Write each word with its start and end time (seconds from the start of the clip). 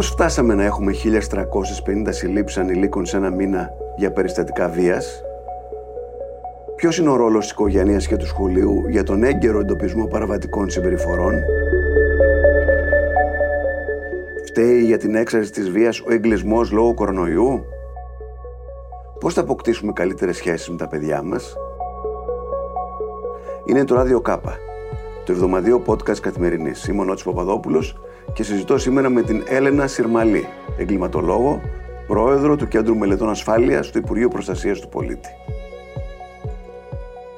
Πώς 0.00 0.08
φτάσαμε 0.08 0.54
να 0.54 0.64
έχουμε 0.64 0.92
1.350 1.04 2.06
συλλήψεις 2.08 2.58
ανηλίκων 2.58 3.06
σε 3.06 3.16
ένα 3.16 3.30
μήνα 3.30 3.70
για 3.96 4.12
περιστατικά 4.12 4.68
βίας; 4.68 5.22
Ποιος 6.76 6.98
είναι 6.98 7.10
ο 7.10 7.16
ρόλος 7.16 7.42
της 7.42 7.50
οικογένειας 7.50 8.06
και 8.06 8.16
του 8.16 8.26
σχολείου 8.26 8.84
για 8.88 9.02
τον 9.02 9.22
έγκαιρο 9.22 9.60
εντοπισμό 9.60 10.06
παραβατικών 10.06 10.70
συμπεριφορών; 10.70 11.34
Φταίει 14.46 14.84
για 14.84 14.98
την 14.98 15.14
έξαρση 15.14 15.52
της 15.52 15.70
βίας 15.70 16.00
ο 16.00 16.12
εγκλισμός 16.12 16.70
λόγω 16.70 16.94
κορονοϊού; 16.94 17.64
Πώς 19.20 19.34
θα 19.34 19.40
αποκτήσουμε 19.40 19.92
καλύτερες 19.92 20.36
σχέσεις 20.36 20.68
με 20.70 20.76
τα 20.76 20.88
παιδιά 20.88 21.22
μας; 21.22 21.56
Είναι 23.64 23.84
το 23.84 23.94
Ράδιο 23.94 24.20
Κάπα, 24.20 24.58
το 25.24 25.32
εβδομαδίο 25.32 25.82
podcast 25.86 26.18
καθημερινής. 26.20 26.86
Είμαι 26.86 27.00
ο 27.00 27.04
Νότης 27.04 27.22
Παπαδόπουλος 27.22 28.00
και 28.32 28.42
συζητώ 28.42 28.78
σήμερα 28.78 29.08
με 29.08 29.22
την 29.22 29.42
Έλενα 29.48 29.86
Συρμαλή, 29.86 30.48
εγκληματολόγο, 30.78 31.60
πρόεδρο 32.06 32.56
του 32.56 32.68
Κέντρου 32.68 32.96
Μελετών 32.96 33.28
Ασφάλειας 33.28 33.90
του 33.90 33.98
Υπουργείου 33.98 34.28
Προστασίας 34.28 34.80
του 34.80 34.88
Πολίτη. 34.88 35.28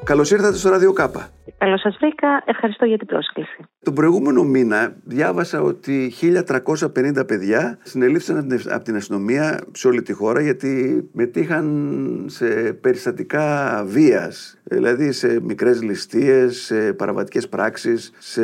Καλώς 0.04 0.30
ήρθατε 0.30 0.56
στο 0.56 0.68
Ράδιο 0.68 0.92
Κάπα. 0.92 1.28
Καλώς 1.58 1.80
σας 1.80 1.96
βρήκα. 2.00 2.42
Ευχαριστώ 2.44 2.84
για 2.84 2.98
την 2.98 3.06
πρόσκληση. 3.06 3.64
Τον 3.84 3.94
προηγούμενο 3.94 4.44
μήνα 4.44 4.96
διάβασα 5.04 5.62
ότι 5.62 6.12
1.350 6.20 7.26
παιδιά 7.26 7.78
συνελήφθησαν 7.82 8.60
από 8.68 8.84
την 8.84 8.96
αστυνομία 8.96 9.60
σε 9.72 9.88
όλη 9.88 10.02
τη 10.02 10.12
χώρα 10.12 10.40
γιατί 10.40 11.02
μετήχαν 11.12 12.26
σε 12.26 12.46
περιστατικά 12.80 13.84
βίας. 13.86 14.58
Δηλαδή 14.64 15.12
σε 15.12 15.40
μικρές 15.40 15.82
ληστείες, 15.82 16.56
σε 16.56 16.92
παραβατικές 16.92 17.48
πράξεις, 17.48 18.12
σε 18.18 18.42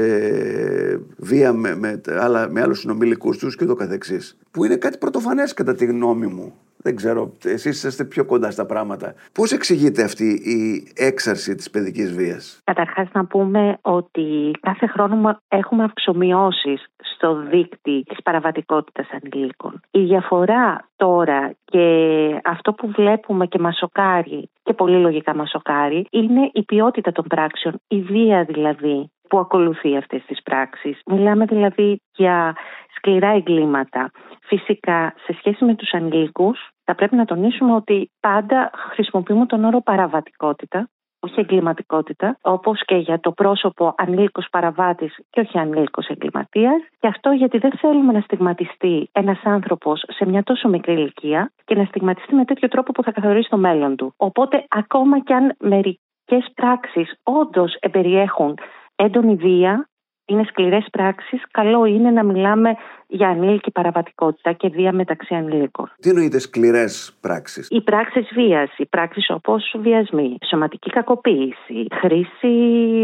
βία 1.17 1.53
με, 1.53 1.77
με, 1.77 2.01
άλλα, 2.07 2.49
με 2.51 2.61
άλλους 2.61 2.79
συνομιλικούς 2.79 3.39
τους 3.39 3.57
και 3.57 3.65
το 3.65 3.75
καθεξής. 3.75 4.37
Που 4.51 4.65
είναι 4.65 4.77
κάτι 4.77 4.99
πρωτοφανές 4.99 5.55
κατά 5.55 5.75
τη 5.75 5.85
γνώμη 5.85 6.27
μου. 6.27 6.55
Δεν 6.83 6.97
ξέρω, 6.97 7.33
εσείς 7.45 7.77
είσαστε 7.77 8.05
πιο 8.05 8.25
κοντά 8.25 8.51
στα 8.51 8.67
πράγματα. 8.67 9.15
Πώς 9.33 9.53
εξηγείται 9.53 10.03
αυτή 10.03 10.25
η 10.25 10.93
έξαρση 10.97 11.55
της 11.55 11.71
παιδικής 11.71 12.15
βίας; 12.15 12.61
Καταρχάς 12.65 13.09
να 13.13 13.25
πούμε 13.25 13.79
ότι 13.83 14.51
κάθε 14.61 14.87
χρόνο 14.87 15.41
έχουμε 15.49 15.85
αυξομοιώσεις 15.85 16.87
στο 17.15 17.43
δίκτυ 17.51 18.03
της 18.03 18.23
παραβατικότητας 18.23 19.07
ανηλίκων. 19.11 19.81
Η 19.91 20.01
διαφορά 20.01 20.89
τώρα 20.97 21.55
και 21.65 21.87
αυτό 22.45 22.73
που 22.73 22.91
βλέπουμε 22.97 23.47
και 23.47 23.59
μας 23.59 23.77
σοκάρει 23.77 24.51
και 24.63 24.73
πολύ 24.73 24.97
λογικά 24.97 25.35
μας 25.35 25.51
σοκάρει 25.51 26.07
είναι 26.11 26.51
η 26.53 26.63
ποιότητα 26.63 27.13
των 27.13 27.25
πράξεων, 27.29 27.81
η 27.89 28.01
βία 28.01 28.45
δηλαδή 28.45 29.11
που 29.29 29.39
ακολουθεί 29.39 29.97
αυτές 29.97 30.23
τις 30.27 30.43
πράξεις. 30.43 31.01
Μιλάμε 31.07 31.45
δηλαδή 31.45 32.01
για 32.17 32.57
σκληρά 32.97 33.29
εγκλήματα. 33.29 34.11
Φυσικά, 34.49 35.15
σε 35.25 35.33
σχέση 35.39 35.65
με 35.65 35.75
τους 35.75 35.93
ανηλίκους, 35.93 36.71
θα 36.85 36.95
πρέπει 36.95 37.17
να 37.17 37.25
τονίσουμε 37.25 37.75
ότι 37.75 38.11
πάντα 38.21 38.71
χρησιμοποιούμε 38.93 39.47
τον 39.47 39.65
όρο 39.65 39.81
παραβατικότητα, 39.81 40.89
όχι 41.21 41.41
εγκληματικότητα, 41.41 42.39
όπως 42.41 42.85
και 42.85 42.97
για 42.97 43.21
το 43.21 43.33
πρόσωπο 43.33 43.95
ανήλικος 43.97 44.47
παραβάτης 44.51 45.17
και 45.31 45.41
όχι 45.41 45.59
ανήλικος 45.59 46.07
εγκληματίας. 46.07 46.83
Και 46.99 47.07
αυτό 47.07 47.31
γιατί 47.31 47.59
δεν 47.59 47.73
θέλουμε 47.81 48.13
να 48.13 48.21
στιγματιστεί 48.21 49.09
ένας 49.13 49.41
άνθρωπος 49.45 50.05
σε 50.09 50.27
μια 50.27 50.43
τόσο 50.43 50.69
μικρή 50.69 50.93
ηλικία 50.93 51.53
και 51.65 51.75
να 51.75 51.85
στιγματιστεί 51.85 52.35
με 52.35 52.45
τέτοιο 52.45 52.69
τρόπο 52.69 52.93
που 52.93 53.03
θα 53.03 53.13
καθορίσει 53.13 53.49
το 53.49 53.57
μέλλον 53.57 53.97
του. 53.97 54.15
Οπότε, 54.17 54.65
ακόμα 54.69 55.21
κι 55.21 55.33
αν 55.33 55.55
μερικές 55.59 56.53
πράξεις 56.55 57.21
όντως 57.23 57.77
εμπεριέχουν 57.81 58.59
έντονη 58.97 59.35
βία, 59.35 59.89
είναι 60.29 60.45
σκληρές 60.45 60.87
πράξεις, 60.93 61.43
καλό 61.51 61.85
είναι 61.85 62.11
να 62.11 62.25
μιλάμε 62.25 62.75
για 63.07 63.29
ανήλικη 63.29 63.71
παραβατικότητα 63.71 64.53
και 64.53 64.69
βία 64.69 64.93
μεταξύ 64.93 65.35
ανήλικων. 65.35 65.93
Τι 66.01 66.09
εννοείται 66.09 66.39
σκληρές 66.39 67.19
πράξεις; 67.21 67.69
Οι 67.71 67.81
πράξεις 67.83 68.29
βίας, 68.35 68.71
οι 68.77 68.87
πράξεις 68.87 69.31
όπως 69.31 69.75
βιασμοί, 69.79 70.37
σωματική 70.49 70.91
κακοποίηση, 70.91 71.87
χρήση 71.93 72.55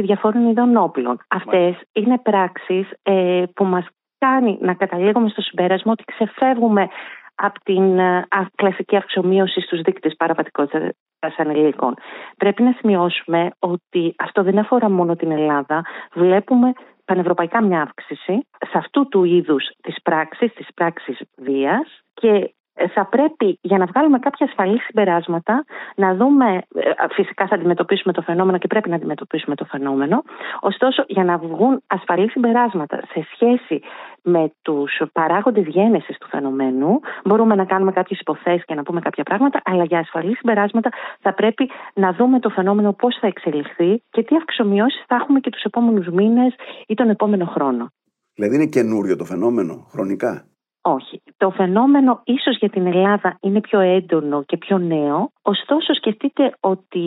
διαφόρων 0.02 0.48
ειδών 0.50 0.76
όπλων. 0.76 1.18
Αυτές 1.28 1.76
είναι 1.92 2.18
πράξεις 2.18 2.90
ε, 3.02 3.42
που 3.54 3.64
μας 3.64 3.86
κάνει 4.18 4.58
να 4.60 4.74
καταλήγουμε 4.74 5.28
στο 5.28 5.40
συμπέρασμα 5.40 5.92
ότι 5.92 6.04
ξεφεύγουμε 6.04 6.88
από 7.34 7.60
την 7.64 7.98
ε, 7.98 8.26
κλασική 8.54 8.96
αυξομοίωση 8.96 9.60
στους 9.60 9.80
δείκτες 9.80 10.14
παραβατικότητας 10.16 10.94
ανηλίκων. 11.36 11.94
Πρέπει 12.36 12.62
να 12.62 12.74
σημειώσουμε 12.78 13.50
ότι 13.58 14.14
αυτό 14.18 14.42
δεν 14.42 14.58
αφορά 14.58 14.90
μόνο 14.90 15.16
την 15.16 15.30
Ελλάδα. 15.30 15.84
Βλέπουμε 16.14 16.72
πανευρωπαϊκά 17.04 17.62
μια 17.62 17.82
αύξηση 17.82 18.46
σε 18.58 18.78
αυτού 18.78 19.08
του 19.08 19.24
είδους 19.24 19.64
της 19.82 20.02
πράξης, 20.02 20.52
της 20.52 20.66
πράξης 20.74 21.20
βίας 21.36 22.02
και 22.14 22.28
ε, 22.28 22.54
θα 22.94 23.06
πρέπει 23.06 23.58
για 23.60 23.78
να 23.78 23.86
βγάλουμε 23.86 24.18
κάποια 24.18 24.46
ασφαλή 24.46 24.80
συμπεράσματα 24.80 25.64
να 25.96 26.14
δούμε, 26.14 26.62
ε, 26.74 26.90
φυσικά 27.10 27.46
θα 27.46 27.54
αντιμετωπίσουμε 27.54 28.12
το 28.12 28.22
φαινόμενο 28.22 28.58
και 28.58 28.66
πρέπει 28.66 28.88
να 28.88 28.96
αντιμετωπίσουμε 28.96 29.54
το 29.54 29.64
φαινόμενο, 29.64 30.22
ωστόσο 30.60 31.04
για 31.06 31.24
να 31.24 31.38
βγουν 31.38 31.82
ασφαλή 31.86 32.30
συμπεράσματα 32.30 32.96
σε 32.96 33.26
σχέση 33.32 33.80
με 34.22 34.52
τους 34.62 35.02
παράγοντες 35.12 35.66
γένεσης 35.66 36.18
του 36.18 36.28
φαινομένου 36.28 37.00
μπορούμε 37.24 37.54
να 37.54 37.64
κάνουμε 37.64 37.92
κάποιες 37.92 38.20
υποθέσεις 38.20 38.64
και 38.64 38.74
να 38.74 38.82
πούμε 38.82 39.00
κάποια 39.00 39.24
πράγματα, 39.24 39.60
αλλά 39.64 39.84
για 39.84 39.98
ασφαλή 39.98 40.36
συμπεράσματα 40.36 40.90
θα 41.20 41.34
πρέπει 41.34 41.70
να 41.94 42.12
δούμε 42.12 42.38
το 42.38 42.48
φαινόμενο 42.48 42.92
πώς 42.92 43.16
θα 43.20 43.26
εξελιχθεί 43.26 44.02
και 44.10 44.22
τι 44.22 44.36
αυξομοιώσεις 44.36 45.04
θα 45.06 45.14
έχουμε 45.14 45.40
και 45.40 45.50
τους 45.50 45.62
επόμενους 45.62 46.06
μήνες 46.06 46.54
ή 46.86 46.94
τον 46.94 47.08
επόμενο 47.08 47.44
χρόνο. 47.44 47.88
Δηλαδή 48.34 48.54
είναι 48.54 48.66
καινούριο 48.66 49.16
το 49.16 49.24
φαινόμενο 49.24 49.86
χρονικά; 49.90 50.44
Όχι. 50.86 51.22
Το 51.36 51.50
φαινόμενο 51.50 52.20
ίσως 52.24 52.56
για 52.58 52.68
την 52.68 52.86
Ελλάδα 52.86 53.36
είναι 53.40 53.60
πιο 53.60 53.80
έντονο 53.80 54.42
και 54.42 54.56
πιο 54.56 54.78
νέο. 54.78 55.30
Ωστόσο 55.42 55.94
σκεφτείτε 55.94 56.54
ότι 56.60 57.02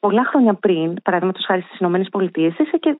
πολλά 0.00 0.24
χρόνια 0.24 0.54
πριν, 0.54 0.94
παραδείγματος 1.02 1.44
χάρη 1.44 1.60
στις 1.60 1.80
ΗΠΑ 1.80 2.22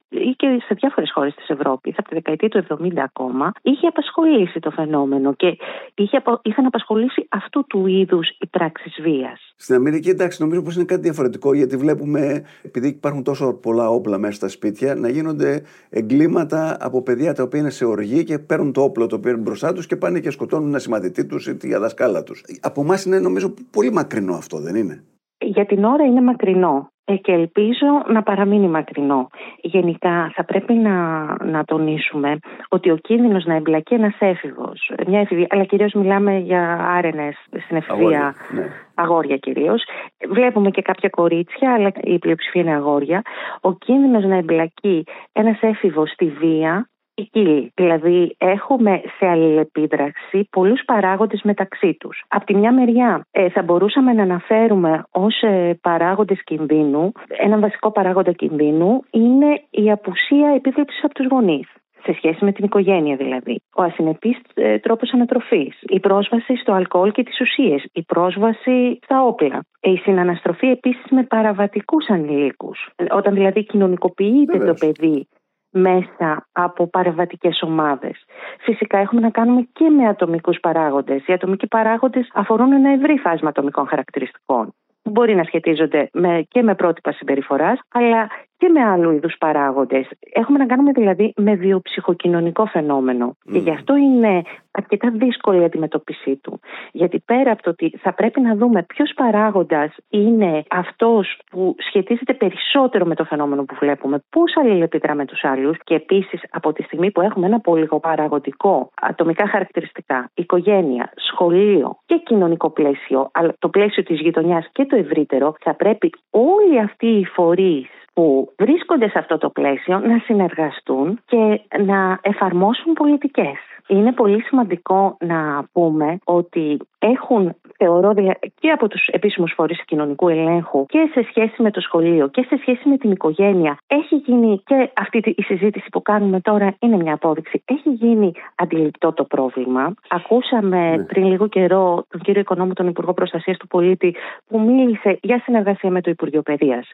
ή 0.08 0.30
και 0.36 0.62
σε 0.66 0.74
διάφορες 0.74 1.12
χώρες 1.12 1.34
της 1.34 1.48
Ευρώπης, 1.48 1.94
από 1.98 2.08
τη 2.08 2.14
δεκαετία 2.14 2.48
του 2.48 2.66
70 2.68 2.92
ακόμα, 2.96 3.52
είχε 3.62 3.86
απασχολήσει 3.86 4.60
το 4.60 4.70
φαινόμενο 4.70 5.34
και 5.34 5.56
είχε, 6.02 6.22
είχαν 6.42 6.66
απασχολήσει 6.66 7.26
αυτού 7.28 7.64
του 7.66 7.86
είδους 7.86 8.28
οι 8.28 8.46
πράξεις 8.46 8.98
βίας. 9.02 9.54
Στην 9.56 9.74
Αμερική, 9.74 10.08
εντάξει, 10.08 10.42
νομίζω 10.42 10.62
πως 10.62 10.74
είναι 10.74 10.84
κάτι 10.84 11.00
διαφορετικό, 11.00 11.54
γιατί 11.54 11.76
βλέπουμε, 11.76 12.44
επειδή 12.62 12.88
υπάρχουν 12.88 13.22
τόσο 13.22 13.54
πολλά 13.54 13.88
όπλα 13.88 14.18
μέσα 14.18 14.32
στα 14.34 14.48
σπίτια, 14.48 14.94
να 14.94 15.08
γίνονται 15.08 15.62
εγκλήματα 15.88 16.76
από 16.80 17.02
παιδιά 17.02 17.34
τα 17.34 17.42
οποία 17.42 17.60
είναι 17.60 17.70
σε 17.70 17.84
οργή 17.84 18.24
και 18.24 18.38
παίρνουν 18.38 18.72
το 18.72 18.82
όπλο 18.82 19.06
το 19.06 19.16
οποίο 19.16 19.30
είναι 19.30 19.40
μπροστά 19.40 19.72
τους 19.72 19.86
και 19.86 19.96
πάνε 19.96 20.20
και 20.20 20.30
σκοτώνουν 20.30 20.68
ένα 20.68 20.78
συμμαθητή 20.78 21.26
τους 21.26 21.46
ή 21.46 21.56
τη 21.56 21.74
δασκάλα 21.74 22.22
τους. 22.22 22.44
Από 22.60 22.80
εμάς 22.80 23.04
είναι 23.04 23.18
νομίζω 23.18 23.54
πολύ 23.70 23.92
μακρινό 23.92 24.34
αυτό, 24.34 24.60
δεν 24.60 24.74
είναι; 24.74 25.04
Για 25.38 25.66
την 25.66 25.84
ώρα 25.84 26.04
είναι 26.04 26.20
μακρινό 26.20 26.90
ε, 27.04 27.16
και 27.16 27.32
ελπίζω 27.32 27.86
να 28.06 28.22
παραμείνει 28.22 28.68
μακρινό. 28.68 29.28
Γενικά 29.60 30.32
θα 30.34 30.44
πρέπει 30.44 30.74
να, 30.74 31.26
να 31.44 31.64
τονίσουμε 31.64 32.38
ότι 32.68 32.90
ο 32.90 32.96
κίνδυνος 32.96 33.44
να 33.44 33.54
εμπλακεί 33.54 33.94
ένας 33.94 34.16
έφηβος, 34.18 34.92
μια 35.06 35.20
εφηβεία, 35.20 35.46
αλλά 35.50 35.64
κυρίως 35.64 35.92
μιλάμε 35.92 36.38
για 36.38 36.88
άρενες 36.96 37.36
στην 37.64 37.76
εφηβεία, 37.76 38.34
ναι. 38.50 38.66
αγόρια 38.94 39.36
κυρίως. 39.36 39.84
Βλέπουμε 40.28 40.70
και 40.70 40.82
κάποια 40.82 41.08
κορίτσια, 41.08 41.74
αλλά 41.74 41.92
η 42.02 42.18
πλειοψηφία 42.18 42.60
είναι 42.60 42.74
αγόρια. 42.74 43.22
Ο 43.60 43.72
κίνδυνος 43.72 44.24
να 44.24 44.36
εμπλακεί 44.36 45.04
ένας 45.32 45.58
έφηβος 45.60 46.10
στη 46.10 46.26
βία 46.26 46.88
εκεί. 47.20 47.72
Δηλαδή 47.74 48.34
έχουμε 48.38 49.00
σε 49.18 49.26
αλληλεπίδραξη 49.26 50.48
πολλούς 50.50 50.82
παράγοντες 50.84 51.40
μεταξύ 51.42 51.96
τους. 52.00 52.22
Από 52.28 52.44
τη 52.44 52.54
μια 52.54 52.72
μεριά 52.72 53.26
ε, 53.30 53.48
θα 53.48 53.62
μπορούσαμε 53.62 54.12
να 54.12 54.22
αναφέρουμε 54.22 55.02
ως 55.10 55.42
ε, 55.42 55.78
παράγοντες 55.82 56.42
κινδύνου, 56.44 57.12
έναν 57.26 57.60
βασικό 57.60 57.90
παράγοντα 57.90 58.32
κινδύνου 58.32 59.02
είναι 59.10 59.62
η 59.70 59.90
απουσία 59.90 60.48
επίβλεψης 60.56 61.04
από 61.04 61.14
τους 61.14 61.26
γονείς 61.26 61.68
σε 62.02 62.12
σχέση 62.16 62.44
με 62.44 62.52
την 62.52 62.64
οικογένεια 62.64 63.16
δηλαδή. 63.16 63.60
Ο 63.76 63.82
ασυνεπής 63.82 64.36
ε, 64.54 64.78
τρόπος 64.78 65.12
ανατροφής, 65.12 65.78
η 65.82 66.00
πρόσβαση 66.00 66.56
στο 66.56 66.72
αλκοόλ 66.72 67.12
και 67.12 67.22
τις 67.22 67.40
ουσίες, 67.40 67.84
η 67.92 68.02
πρόσβαση 68.02 68.98
στα 69.02 69.22
όπλα, 69.22 69.60
η 69.80 69.96
συναναστροφή 69.96 70.66
επίσης 70.66 71.04
με 71.10 71.22
παραβατικούς 71.22 72.08
ανηλίκους. 72.08 72.90
Όταν 73.10 73.34
δηλαδή 73.34 73.64
κοινωνικοποιείται 73.64 74.58
το 74.58 74.74
παιδί 74.80 75.28
μέσα 75.70 76.46
από 76.52 76.86
παρεμβατικές 76.86 77.62
ομάδες. 77.62 78.24
Φυσικά 78.60 78.98
έχουμε 78.98 79.20
να 79.20 79.30
κάνουμε 79.30 79.68
και 79.72 79.88
με 79.88 80.08
ατομικούς 80.08 80.60
παράγοντες. 80.60 81.26
Οι 81.26 81.32
ατομικοί 81.32 81.66
παράγοντες 81.66 82.30
αφορούν 82.34 82.72
ένα 82.72 82.90
ευρύ 82.90 83.18
φάσμα 83.18 83.48
ατομικών 83.48 83.86
χαρακτηριστικών. 83.86 84.74
Μπορεί 85.02 85.34
να 85.34 85.44
σχετίζονται 85.44 86.08
με, 86.12 86.44
και 86.48 86.62
με 86.62 86.74
πρότυπα 86.74 87.12
συμπεριφοράς, 87.12 87.78
αλλά 87.88 88.28
και 88.58 88.68
με 88.68 88.84
άλλου 88.84 89.10
είδους 89.10 89.36
παράγοντες. 89.38 90.08
Έχουμε 90.32 90.58
να 90.58 90.66
κάνουμε 90.66 90.92
δηλαδή 90.92 91.32
με 91.36 91.54
βιοψυχοκοινωνικό 91.54 92.66
φαινόμενο. 92.66 93.36
Και 93.52 93.58
γι' 93.58 93.70
αυτό 93.70 93.96
είναι 93.96 94.42
αρκετά 94.70 95.10
δύσκολη 95.10 95.60
η 95.60 95.64
αντιμετώπιση 95.64 96.36
του. 96.36 96.60
Γιατί 96.92 97.18
πέρα 97.18 97.50
από 97.50 97.62
το 97.62 97.70
ότι 97.70 97.92
θα 97.98 98.14
πρέπει 98.14 98.40
να 98.40 98.54
δούμε 98.56 98.82
ποιος 98.82 99.12
παράγοντας 99.14 99.94
είναι 100.08 100.62
αυτός 100.70 101.38
που 101.50 101.74
σχετίζεται 101.78 102.34
περισσότερο 102.34 103.04
με 103.04 103.14
το 103.14 103.24
φαινόμενο 103.24 103.64
που 103.64 103.76
βλέπουμε, 103.80 104.22
πώς 104.30 104.56
αλληλεπιδρά 104.56 105.14
με 105.14 105.24
τους 105.24 105.44
άλλους 105.44 105.76
και 105.84 105.94
επίσης 105.94 106.40
από 106.50 106.72
τη 106.72 106.82
στιγμή 106.82 107.10
που 107.10 107.20
έχουμε 107.20 107.46
ένα 107.46 107.60
πολυγοπαραγωγικό 107.60 108.90
ατομικά 109.00 109.48
χαρακτηριστικά, 109.48 110.30
οικογένεια, 110.34 111.12
σχολείο 111.14 111.98
και 112.06 112.16
κοινωνικό 112.24 112.70
πλαίσιο, 112.70 113.30
αλλά 113.32 113.54
το 113.58 113.68
πλαίσιο 113.68 114.02
της 114.02 114.20
γειτονιάς 114.20 114.68
και 114.72 114.84
το 114.84 114.96
ευρύτερο, 114.96 115.54
θα 115.60 115.74
πρέπει 115.74 116.10
όλοι 116.30 116.80
αυτοί 116.80 117.06
οι 117.06 117.24
φορείς 117.24 117.88
που 118.18 118.52
βρίσκονται 118.58 119.08
σε 119.08 119.18
αυτό 119.18 119.38
το 119.38 119.50
πλαίσιο 119.50 119.98
να 119.98 120.18
συνεργαστούν 120.18 121.20
και 121.24 121.60
να 121.84 122.18
εφαρμόσουν 122.22 122.92
πολιτικές. 122.92 123.58
Είναι 123.88 124.12
πολύ 124.12 124.42
σημαντικό 124.42 125.16
να 125.20 125.64
πούμε 125.72 126.18
ότι 126.24 126.78
έχουν, 126.98 127.54
θεωρώ, 127.76 128.14
και 128.60 128.70
από 128.70 128.88
τους 128.88 129.06
επίσημους 129.06 129.52
φορείς 129.56 129.84
κοινωνικού 129.84 130.28
ελέγχου 130.28 130.86
και 130.86 131.10
σε 131.12 131.26
σχέση 131.28 131.62
με 131.62 131.70
το 131.70 131.80
σχολείο 131.80 132.28
και 132.28 132.42
σε 132.48 132.56
σχέση 132.60 132.88
με 132.88 132.96
την 132.96 133.10
οικογένεια. 133.10 133.78
Έχει 133.86 134.14
γίνει 134.14 134.62
και 134.64 134.90
αυτή 134.94 135.34
η 135.36 135.42
συζήτηση 135.42 135.88
που 135.92 136.02
κάνουμε 136.02 136.40
τώρα 136.40 136.76
είναι 136.78 136.96
μια 136.96 137.14
απόδειξη. 137.14 137.62
Έχει 137.64 137.90
γίνει 137.90 138.32
αντιληπτό 138.54 139.12
το 139.12 139.24
πρόβλημα. 139.24 139.94
Ακούσαμε 140.08 140.96
ναι. 140.96 141.04
πριν 141.04 141.24
λίγο 141.24 141.46
καιρό 141.46 142.04
τον 142.08 142.20
κύριο 142.20 142.40
Οικονόμου, 142.40 142.72
τον 142.72 142.86
Υπουργό 142.86 143.12
Προστασίας 143.12 143.56
του 143.56 143.66
Πολίτη, 143.66 144.14
που 144.48 144.60
μίλησε 144.60 145.18
για 145.22 145.40
συνεργασία 145.44 145.90
με 145.90 146.00
το 146.00 146.10
Υπουργείο 146.10 146.42
Παιδείας. 146.42 146.90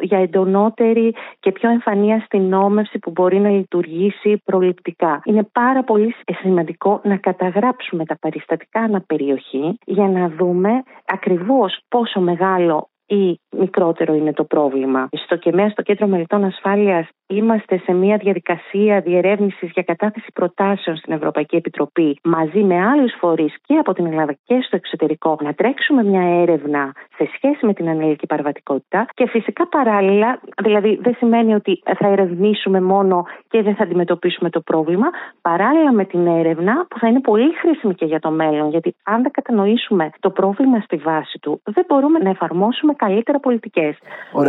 Για 0.00 0.18
εντονότερη 0.18 1.14
και 1.40 1.52
πιο 1.52 1.70
εμφανή 1.70 2.12
αστυνόμευση 2.12 2.98
που 2.98 3.10
μπορεί 3.10 3.38
να 3.38 3.48
λειτουργήσει 3.48 4.42
προληπτικά. 4.44 5.20
Είναι 5.24 5.48
πάρα 5.52 5.84
πολύ 5.84 6.07
σημαντικό 6.40 7.00
να 7.04 7.16
καταγράψουμε 7.16 8.04
τα 8.04 8.18
περιστατικά 8.18 8.80
αναπεριοχή 8.80 9.78
για 9.84 10.08
να 10.08 10.28
δούμε 10.28 10.82
ακριβώς 11.04 11.80
πόσο 11.88 12.20
μεγάλο 12.20 12.88
ή 13.06 13.40
μικρότερο 13.50 14.14
είναι 14.14 14.32
το 14.32 14.44
πρόβλημα. 14.44 15.08
Στο 15.24 15.36
ΚΕΜΕΑ, 15.36 15.68
στο 15.68 15.82
Κέντρο 15.82 16.06
Μελετών 16.06 16.44
Ασφάλειας, 16.44 17.08
είμαστε 17.28 17.78
σε 17.84 17.92
μια 17.92 18.16
διαδικασία 18.16 19.00
διερεύνησης 19.00 19.70
για 19.70 19.82
κατάθεση 19.82 20.26
προτάσεων 20.34 20.96
στην 20.96 21.12
Ευρωπαϊκή 21.12 21.56
Επιτροπή 21.56 22.18
μαζί 22.22 22.62
με 22.62 22.86
άλλους 22.86 23.12
φορείς 23.20 23.54
και 23.66 23.74
από 23.74 23.92
την 23.92 24.06
Ελλάδα 24.06 24.36
και 24.44 24.58
στο 24.66 24.76
εξωτερικό 24.76 25.38
να 25.42 25.54
τρέξουμε 25.54 26.02
μια 26.02 26.22
έρευνα 26.42 26.92
σε 27.16 27.30
σχέση 27.34 27.66
με 27.66 27.74
την 27.74 27.88
ανηλική 27.88 28.26
παραβατικότητα 28.26 29.06
και 29.14 29.26
φυσικά 29.28 29.66
παράλληλα, 29.66 30.40
δηλαδή 30.62 30.98
δεν 31.02 31.14
σημαίνει 31.14 31.54
ότι 31.54 31.82
θα 31.98 32.08
ερευνήσουμε 32.08 32.80
μόνο 32.80 33.24
και 33.48 33.62
δεν 33.62 33.74
θα 33.74 33.82
αντιμετωπίσουμε 33.82 34.50
το 34.50 34.60
πρόβλημα, 34.60 35.06
παράλληλα 35.40 35.92
με 35.92 36.04
την 36.04 36.26
έρευνα 36.26 36.86
που 36.90 36.98
θα 36.98 37.08
είναι 37.08 37.20
πολύ 37.20 37.52
χρήσιμη 37.60 37.94
και 37.94 38.04
για 38.04 38.18
το 38.18 38.30
μέλλον, 38.30 38.70
γιατί 38.70 38.94
αν 39.02 39.22
δεν 39.22 39.30
κατανοήσουμε 39.30 40.10
το 40.20 40.30
πρόβλημα 40.30 40.80
στη 40.80 40.96
βάση 40.96 41.38
του, 41.38 41.60
δεν 41.64 41.84
μπορούμε 41.88 42.18
να 42.18 42.30
εφαρμόσουμε 42.30 42.92
καλύτερα 42.94 43.40
πολιτικές. 43.40 43.96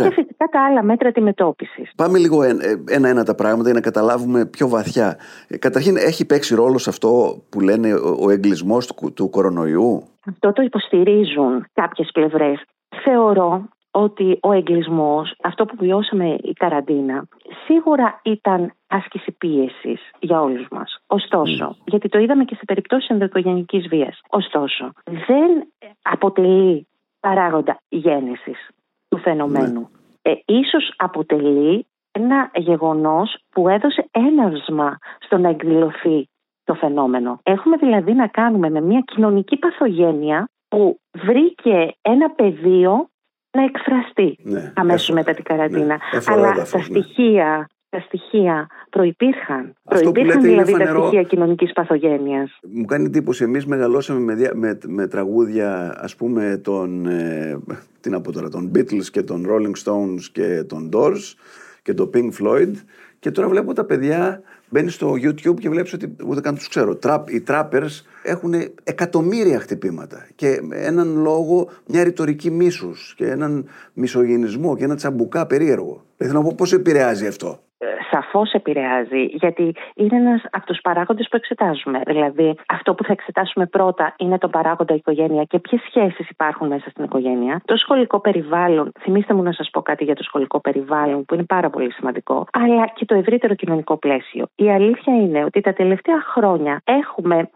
Και 0.02 0.10
φυσικά 0.12 0.46
τα 0.50 0.64
άλλα 0.64 0.82
μέτρα 0.82 1.08
αντιμετώπισης. 1.08 1.90
Πάμε 1.96 2.18
λίγο 2.18 2.42
ένα-ένα 2.88 3.24
τα 3.24 3.34
πράγματα 3.34 3.64
για 3.64 3.74
να 3.74 3.80
καταλάβουμε 3.80 4.46
πιο 4.46 4.68
βαθιά. 4.68 5.18
Ε, 5.48 5.56
καταρχήν, 5.56 5.96
έχει 5.96 6.24
παίξει 6.24 6.54
ρόλο 6.54 6.78
σε 6.78 6.90
αυτό 6.90 7.42
που 7.48 7.60
λένε 7.60 7.94
ο 7.94 8.30
εγκλισμός 8.30 8.86
του, 8.86 9.12
του 9.12 9.30
κορονοϊού; 9.30 10.02
Αυτό 10.26 10.52
το 10.52 10.62
υποστηρίζουν 10.62 11.66
κάποιες 11.72 12.10
πλευρές. 12.12 12.62
Θεωρώ 13.04 13.68
ότι 13.90 14.38
ο 14.40 14.52
εγκλισμός, 14.52 15.34
αυτό 15.42 15.64
που 15.64 15.76
βιώσαμε 15.78 16.36
η 16.42 16.52
καραντίνα, 16.52 17.24
σίγουρα 17.66 18.20
ήταν 18.22 18.72
άσκηση 18.86 19.32
πίεσης 19.32 20.00
για 20.18 20.40
όλους 20.40 20.66
μας. 20.70 20.98
Ωστόσο, 21.06 21.76
γιατί 21.84 22.08
το 22.08 22.18
είδαμε 22.18 22.44
και 22.44 22.54
σε 22.54 22.64
περιπτώσεις 22.64 23.08
ενδοοικογενικής 23.08 23.88
βίας. 23.88 24.20
Ωστόσο, 24.28 24.92
δεν 25.04 25.72
αποτελεί 26.02 26.86
παράγοντα 27.20 27.80
γέννησης 27.88 28.68
του 29.08 29.18
φαινομένου. 29.18 29.80
Ναι. 29.80 30.32
Ε, 30.32 30.34
ίσως 30.46 30.94
αποτελεί 30.96 31.86
ένα 32.12 32.50
γεγονός 32.54 33.38
που 33.50 33.68
έδωσε 33.68 34.08
έναυσμα 34.10 34.98
στο 35.18 35.38
να 35.38 35.48
εκδηλωθεί 35.48 36.28
το 36.64 36.74
φαινόμενο. 36.74 37.40
Έχουμε 37.42 37.76
δηλαδή 37.76 38.12
να 38.12 38.26
κάνουμε 38.26 38.70
με 38.70 38.80
μια 38.80 39.00
κοινωνική 39.00 39.56
παθογένεια 39.56 40.48
που 40.68 41.00
βρήκε 41.12 41.94
ένα 42.02 42.30
πεδίο 42.30 43.08
να 43.50 43.62
εκφραστεί 43.64 44.36
ναι, 44.42 44.72
αμέσως 44.76 45.10
μετά 45.14 45.34
την 45.34 45.44
καραντίνα. 45.44 45.84
Ναι, 45.86 46.20
Αλλά 46.26 46.52
τα 46.52 46.64
στοιχεία 46.64 47.66
τα 47.90 48.00
στοιχεία 48.00 48.66
προϋπήρχαν. 48.90 49.74
Αυτό 49.84 50.10
προϋπήρχαν 50.10 50.42
δηλαδή 50.42 50.72
τα 50.72 50.86
στοιχεία 50.86 51.22
κοινωνικής 51.22 51.72
παθογένειας. 51.72 52.58
Μου 52.62 52.84
κάνει 52.84 53.04
εντύπωση, 53.04 53.44
εμείς 53.44 53.66
μεγαλώσαμε 53.66 54.34
με, 54.34 54.50
με, 54.54 54.78
με 54.86 55.06
τραγούδια 55.06 55.94
ας 56.00 56.16
πούμε 56.16 56.60
των, 56.64 57.06
ε, 57.06 57.58
τι 58.00 58.10
να 58.10 58.20
πω 58.20 58.32
τώρα, 58.32 58.48
των 58.48 58.70
Beatles 58.74 59.04
και 59.12 59.22
των 59.22 59.46
Rolling 59.48 59.84
Stones 59.84 60.22
και 60.32 60.64
των 60.68 60.90
Doors 60.92 61.34
και 61.82 61.94
το 61.94 62.10
Pink 62.14 62.30
Floyd 62.40 62.72
και 63.18 63.30
τώρα 63.30 63.48
βλέπω 63.48 63.72
τα 63.72 63.84
παιδιά 63.84 64.42
μπαίνει 64.68 64.90
στο 64.90 65.12
YouTube 65.12 65.60
και 65.60 65.68
βλέπεις 65.68 65.92
ότι 65.92 66.16
ούτε 66.26 66.40
καν 66.40 66.54
τους 66.54 66.68
ξέρω. 66.68 66.98
οι 67.28 67.42
trappers 67.46 68.04
έχουν 68.22 68.54
εκατομμύρια 68.82 69.60
χτυπήματα 69.60 70.26
και 70.34 70.60
έναν 70.70 71.16
λόγο, 71.16 71.68
μια 71.86 72.04
ρητορική 72.04 72.50
μίσους 72.50 73.14
και 73.16 73.26
έναν 73.26 73.66
μισογενισμό 73.92 74.76
και 74.76 74.84
ένα 74.84 74.96
τσαμπουκά 74.96 75.46
περίεργο. 75.46 76.04
Θέλω 76.16 76.32
να 76.32 76.42
πω 76.42 76.54
πώς 76.56 76.72
επηρεάζει 76.72 77.26
αυτό; 77.26 77.62
Σαφώς 78.10 78.52
επηρεάζει, 78.52 79.24
γιατί 79.24 79.74
είναι 79.94 80.16
ένας 80.16 80.42
από 80.50 80.66
τους 80.66 80.80
παράγοντες 80.80 81.28
που 81.30 81.36
εξετάζουμε. 81.36 82.00
Δηλαδή, 82.06 82.54
αυτό 82.68 82.94
που 82.94 83.04
θα 83.04 83.12
εξετάσουμε 83.12 83.66
πρώτα 83.66 84.14
είναι 84.18 84.38
το 84.38 84.48
παράγοντα 84.48 84.94
οικογένεια 84.94 85.44
και 85.44 85.58
ποιες 85.58 85.80
σχέσεις 85.86 86.30
υπάρχουν 86.30 86.66
μέσα 86.66 86.90
στην 86.90 87.04
οικογένεια. 87.04 87.60
Το 87.64 87.76
σχολικό 87.76 88.20
περιβάλλον, 88.20 88.92
θυμίστε 89.00 89.34
μου 89.34 89.42
να 89.42 89.52
σας 89.52 89.70
πω 89.70 89.82
κάτι 89.82 90.04
για 90.04 90.14
το 90.14 90.22
σχολικό 90.22 90.60
περιβάλλον, 90.60 91.24
που 91.24 91.34
είναι 91.34 91.44
πάρα 91.44 91.70
πολύ 91.70 91.92
σημαντικό, 91.92 92.46
αλλά 92.52 92.86
και 92.86 93.04
το 93.04 93.14
ευρύτερο 93.14 93.54
κοινωνικό 93.54 93.96
πλαίσιο. 93.96 94.46
Η 94.54 94.70
αλήθεια 94.70 95.14
είναι 95.14 95.44
ότι 95.44 95.60
τα 95.60 95.72
τελευταία 95.72 96.20
χρόνια 96.20 96.80
έχουμε 96.84 97.50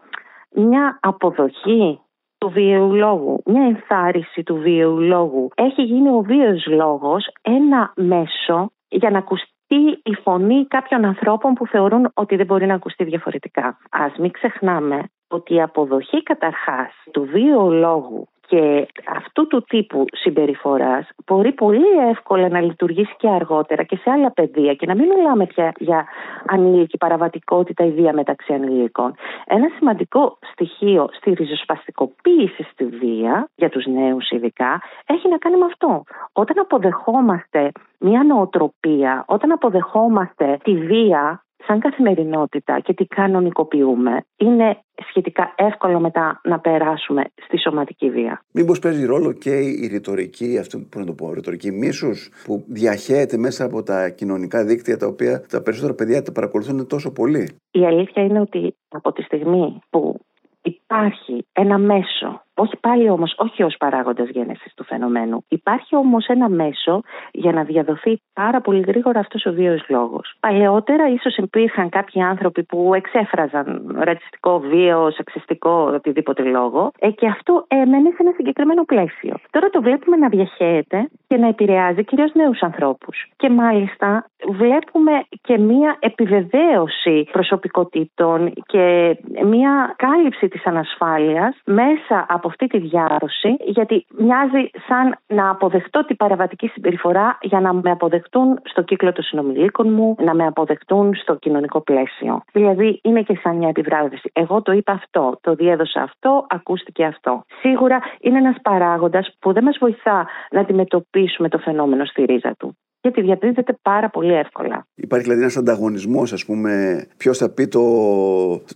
μια 0.49 0.99
αποδοχή 1.01 1.99
του 2.37 2.49
βίαιου 2.49 2.93
λόγου, 2.93 3.41
μια 3.45 3.63
ενθάρρυνση 3.63 4.43
του 4.43 4.55
βίαιου 4.55 4.99
λόγου. 4.99 5.49
Έχει 5.55 5.81
γίνει 5.81 6.09
ο 6.09 6.21
βίαιος 6.21 6.65
λόγος 6.67 7.27
ένα 7.41 7.93
μέσο 7.95 8.71
για 8.87 9.09
να 9.09 9.17
ακουστεί 9.17 9.54
ή 9.67 10.01
η 10.03 10.13
φωνή 10.23 10.65
κάποιων 10.67 11.05
ανθρώπων 11.05 11.53
που 11.53 11.67
θεωρούν 11.67 12.11
ότι 12.13 12.35
δεν 12.35 12.45
μπορεί 12.45 12.65
να 12.65 12.73
ακουστεί 12.73 13.03
διαφορετικά. 13.03 13.77
Ας 13.91 14.15
μην 14.17 14.31
ξεχνάμε 14.31 15.03
ότι 15.27 15.53
η 15.53 15.61
αποδοχή 15.61 16.23
καταρχάς 16.23 16.91
του 17.11 17.23
βίου 17.31 17.71
λόγου 17.71 18.27
και 18.47 18.87
αυτού 19.17 19.47
του 19.47 19.63
τύπου 19.67 20.05
συμπεριφοράς 20.11 21.07
μπορεί 21.25 21.51
πολύ 21.51 22.09
εύκολα 22.09 22.49
να 22.49 22.61
λειτουργήσει 22.61 23.15
και 23.17 23.29
αργότερα 23.29 23.83
και 23.83 23.95
σε 23.95 24.09
άλλα 24.09 24.31
πεδία 24.31 24.73
και 24.73 24.85
να 24.85 24.95
μην 24.95 25.07
μιλάμε 25.07 25.45
πια 25.45 25.71
για 25.77 26.05
ανήλικη 26.47 26.97
παραβατικότητα 26.97 27.85
ή 27.85 27.91
βία 27.91 28.13
μεταξύ 28.13 28.53
ανηλίκων. 28.53 29.15
Ένα 29.45 29.67
σημαντικό 29.77 30.37
στοιχείο 30.51 31.09
στη 31.11 31.33
ριζοσπαστικοποίηση 31.33 32.63
στη 32.71 32.85
βία, 32.85 33.49
για 33.55 33.69
τους 33.69 33.85
νέους 33.85 34.29
ειδικά, 34.29 34.81
έχει 35.05 35.29
να 35.29 35.37
κάνει 35.37 35.57
με 35.57 35.65
αυτό. 35.65 36.03
Όταν 36.33 36.59
αποδεχόμαστε 36.59 37.71
μια 37.99 38.23
νοοτροπία, 38.23 39.23
όταν 39.27 39.51
αποδεχόμαστε 39.51 40.57
τη 40.63 40.75
βία 40.75 41.44
σαν 41.67 41.79
καθημερινότητα 41.79 42.79
και 42.79 42.93
τι 42.93 43.05
κανονικοποιούμε, 43.05 44.25
είναι 44.37 44.77
σχετικά 45.09 45.53
εύκολο 45.55 45.99
μετά 45.99 46.41
να 46.43 46.59
περάσουμε 46.59 47.23
στη 47.45 47.59
σωματική 47.59 48.09
βία. 48.09 48.41
Μήπως 48.51 48.79
παίζει 48.79 49.05
ρόλο 49.05 49.31
και 49.31 49.55
η 49.59 49.87
ρητορική, 49.87 50.57
αυτό 50.57 50.79
που 50.89 50.99
να 50.99 51.05
το 51.05 51.13
πω, 51.13 51.33
ρητορική 51.33 51.71
μίσους 51.71 52.29
που 52.45 52.63
διαχέεται 52.67 53.37
μέσα 53.37 53.65
από 53.65 53.83
τα 53.83 54.09
κοινωνικά 54.09 54.63
δίκτυα 54.65 54.97
τα 54.97 55.07
οποία 55.07 55.45
τα 55.49 55.61
περισσότερα 55.61 55.93
παιδιά 55.93 56.21
τα 56.21 56.31
παρακολουθούν 56.31 56.87
τόσο 56.87 57.11
πολύ; 57.11 57.55
Η 57.71 57.85
αλήθεια 57.85 58.23
είναι 58.23 58.39
ότι 58.39 58.75
από 58.87 59.11
τη 59.11 59.21
στιγμή 59.21 59.79
που 59.89 60.19
υπάρχει 60.61 61.45
ένα 61.53 61.77
μέσο 61.77 62.44
όχι 62.55 62.77
πάλι 62.79 63.09
όμως, 63.09 63.33
όχι 63.37 63.63
ως 63.63 63.75
παράγοντας 63.77 64.29
γένεσης 64.29 64.73
του 64.73 64.83
φαινομένου. 64.83 65.43
Υπάρχει 65.47 65.95
όμως 65.95 66.27
ένα 66.27 66.49
μέσο 66.49 67.01
για 67.31 67.51
να 67.51 67.63
διαδοθεί 67.63 68.21
πάρα 68.33 68.61
πολύ 68.61 68.83
γρήγορα 68.87 69.19
αυτός 69.19 69.45
ο 69.45 69.53
βίαιος 69.53 69.85
λόγος. 69.89 70.35
Παλαιότερα 70.39 71.09
ίσως 71.09 71.37
υπήρχαν 71.37 71.89
κάποιοι 71.89 72.21
άνθρωποι 72.21 72.63
που 72.63 72.93
εξέφραζαν 72.93 73.95
ρατσιστικό, 73.99 74.59
βίαιο, 74.59 75.11
σεξιστικό, 75.11 75.91
οτιδήποτε 75.93 76.43
λόγο 76.43 76.91
ε, 76.99 77.09
και 77.09 77.27
αυτό 77.27 77.65
έμενε 77.67 78.09
σε 78.09 78.17
ένα 78.19 78.31
συγκεκριμένο 78.35 78.83
πλαίσιο. 78.83 79.35
Τώρα 79.49 79.69
το 79.69 79.81
βλέπουμε 79.81 80.17
να 80.17 80.27
διαχέεται 80.27 81.09
και 81.27 81.37
να 81.37 81.47
επηρεάζει 81.47 82.03
κυρίως 82.03 82.33
νέους 82.33 82.61
ανθρώπους. 82.61 83.31
Και 83.35 83.49
μάλιστα 83.49 84.25
βλέπουμε 84.49 85.11
και 85.41 85.57
μία 85.57 85.97
επιβεβαίωση 85.99 87.27
προσωπικότητων 87.31 88.53
και 88.65 89.17
μία 89.45 89.93
κάλυψη 89.97 90.47
της 90.47 90.65
ανασφάλειας 90.65 91.61
μέσα 91.65 92.25
από 92.29 92.44
αυτή 92.47 92.67
τη 92.67 92.77
διάρρωση 92.77 93.55
γιατί 93.59 94.05
μοιάζει 94.17 94.69
σαν 94.87 95.15
να 95.27 95.49
αποδεχτώ 95.49 96.05
την 96.05 96.15
παραβατική 96.15 96.67
συμπεριφορά 96.67 97.37
για 97.41 97.59
να 97.59 97.73
με 97.73 97.91
αποδεχτούν 97.91 98.59
στο 98.63 98.81
κύκλο 98.81 99.11
των 99.11 99.23
συνομιλίκων 99.23 99.93
μου, 99.93 100.15
να 100.23 100.33
με 100.33 100.45
αποδεχτούν 100.45 101.15
στο 101.15 101.35
κοινωνικό 101.35 101.81
πλαίσιο. 101.81 102.41
Δηλαδή 102.51 102.99
είναι 103.03 103.21
και 103.21 103.39
σαν 103.43 103.55
μια 103.55 103.69
επιβράβευση. 103.69 104.29
Εγώ 104.33 104.61
το 104.61 104.71
είπα 104.71 104.91
αυτό, 104.91 105.37
το 105.41 105.53
διέδωσα 105.55 106.01
αυτό, 106.01 106.45
ακούστηκε 106.49 107.05
αυτό. 107.05 107.43
Σίγουρα 107.59 107.99
είναι 108.19 108.37
ένας 108.37 108.55
παράγοντας 108.61 109.35
που 109.39 109.53
δεν 109.53 109.63
μας 109.63 109.77
βοηθά 109.79 110.27
να 110.51 110.59
αντιμετωπίσουμε 110.59 111.49
το 111.49 111.57
φαινόμενο 111.57 112.05
στη 112.05 112.23
ρίζα 112.23 112.55
του 112.59 112.77
γιατί 113.01 113.21
διαδίδεται 113.21 113.77
πάρα 113.81 114.09
πολύ 114.09 114.33
εύκολα. 114.33 114.87
Υπάρχει 114.95 115.25
δηλαδή 115.25 115.41
ένας 115.41 115.57
ανταγωνισμός, 115.57 116.33
ας 116.33 116.45
πούμε, 116.45 117.05
ποιος 117.17 117.37
θα 117.37 117.49
πει 117.49 117.67
το, 117.67 117.81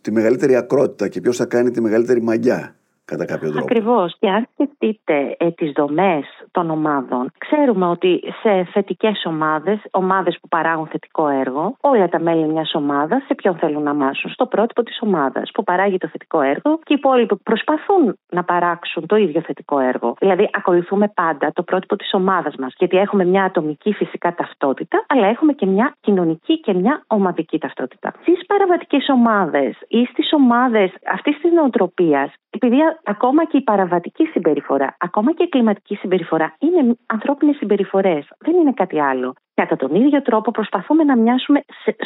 τη 0.01 0.11
μεγαλύτερη 0.11 0.55
ακρότητα 0.55 1.07
και 1.07 1.21
ποιος 1.21 1.37
θα 1.37 1.45
κάνει 1.45 1.71
τη 1.71 1.81
μεγαλύτερη 1.81 2.21
μαγιά 2.21 2.78
κατά 3.09 3.25
κάποιο 3.25 3.49
τρόπο. 3.49 3.65
Ακριβώς. 3.65 4.15
Και 4.19 4.29
αν 4.29 4.47
σκεφτείτε 4.53 5.35
ε, 5.39 5.51
τις 5.51 5.71
δομές 5.71 6.25
των 6.51 6.69
ομάδων, 6.69 7.31
ξέρουμε 7.37 7.85
ότι 7.85 8.21
σε 8.41 8.63
θετικές 8.63 9.25
ομάδες, 9.25 9.79
ομάδες 9.91 10.37
που 10.41 10.47
παράγουν 10.47 10.87
θετικό 10.87 11.27
έργο, 11.27 11.75
όλα 11.81 12.09
τα 12.09 12.19
μέλη 12.19 12.47
μιας 12.47 12.73
ομάδας 12.73 13.23
σε 13.25 13.35
ποιον 13.35 13.55
θέλουν 13.55 13.83
να 13.83 13.93
μάσουν, 13.93 14.31
στο 14.31 14.45
πρότυπο 14.45 14.83
της 14.83 14.99
ομάδας 15.01 15.51
που 15.53 15.63
παράγει 15.63 15.97
το 15.97 16.07
θετικό 16.07 16.41
έργο 16.41 16.79
και 16.83 16.93
οι 16.93 16.95
υπόλοιποι 16.97 17.35
προσπαθούν 17.35 18.17
να 18.29 18.43
παράξουν 18.43 19.05
το 19.05 19.15
ίδιο 19.15 19.41
θετικό 19.41 19.79
έργο. 19.79 20.15
Δηλαδή, 20.19 20.49
ακολουθούμε 20.53 21.07
πάντα 21.07 21.51
το 21.53 21.63
πρότυπο 21.63 21.95
της 21.95 22.13
ομάδας 22.13 22.55
μας, 22.55 22.73
γιατί 22.77 22.97
έχουμε 22.97 23.25
μια 23.25 23.43
ατομική 23.43 23.93
φυσικά 23.93 24.35
ταυτότητα, 24.35 25.05
αλλά 25.07 25.27
έχουμε 25.27 25.53
και 25.53 25.65
μια 25.65 25.95
κοινωνική 25.99 26.59
και 26.59 26.73
μια 26.73 27.03
ομαδική 27.07 27.59
ταυτότητα. 27.59 28.13
Στις 28.21 28.45
παραβατικές 28.45 29.09
ομάδες 29.09 29.77
ή 29.87 30.05
στις 30.05 30.33
ομάδες 30.33 30.91
αυτής 31.11 31.39
της 31.41 31.51
νοοτροπίας, 31.51 32.33
επειδή 32.49 32.77
ακόμα 33.03 33.45
και 33.45 33.57
η 33.57 33.61
παραβατική 33.61 34.25
συμπεριφορά, 34.25 34.95
ακόμα 34.99 35.33
και 35.33 35.43
η 35.43 35.49
κλιματική 35.49 35.95
συμπεριφορά 35.95 36.38
είναι 36.59 36.97
ανθρώπινες 37.05 37.55
συμπεριφορές. 37.55 38.27
Δεν 38.37 38.55
είναι 38.55 38.73
κάτι 38.73 38.99
άλλο. 39.01 39.33
Κατά 39.53 39.75
τον 39.75 39.95
ίδιο 39.95 40.21
τρόπο 40.21 40.51
προσπαθούμε 40.51 41.03
να 41.03 41.17
μοιάσουμε 41.17 41.63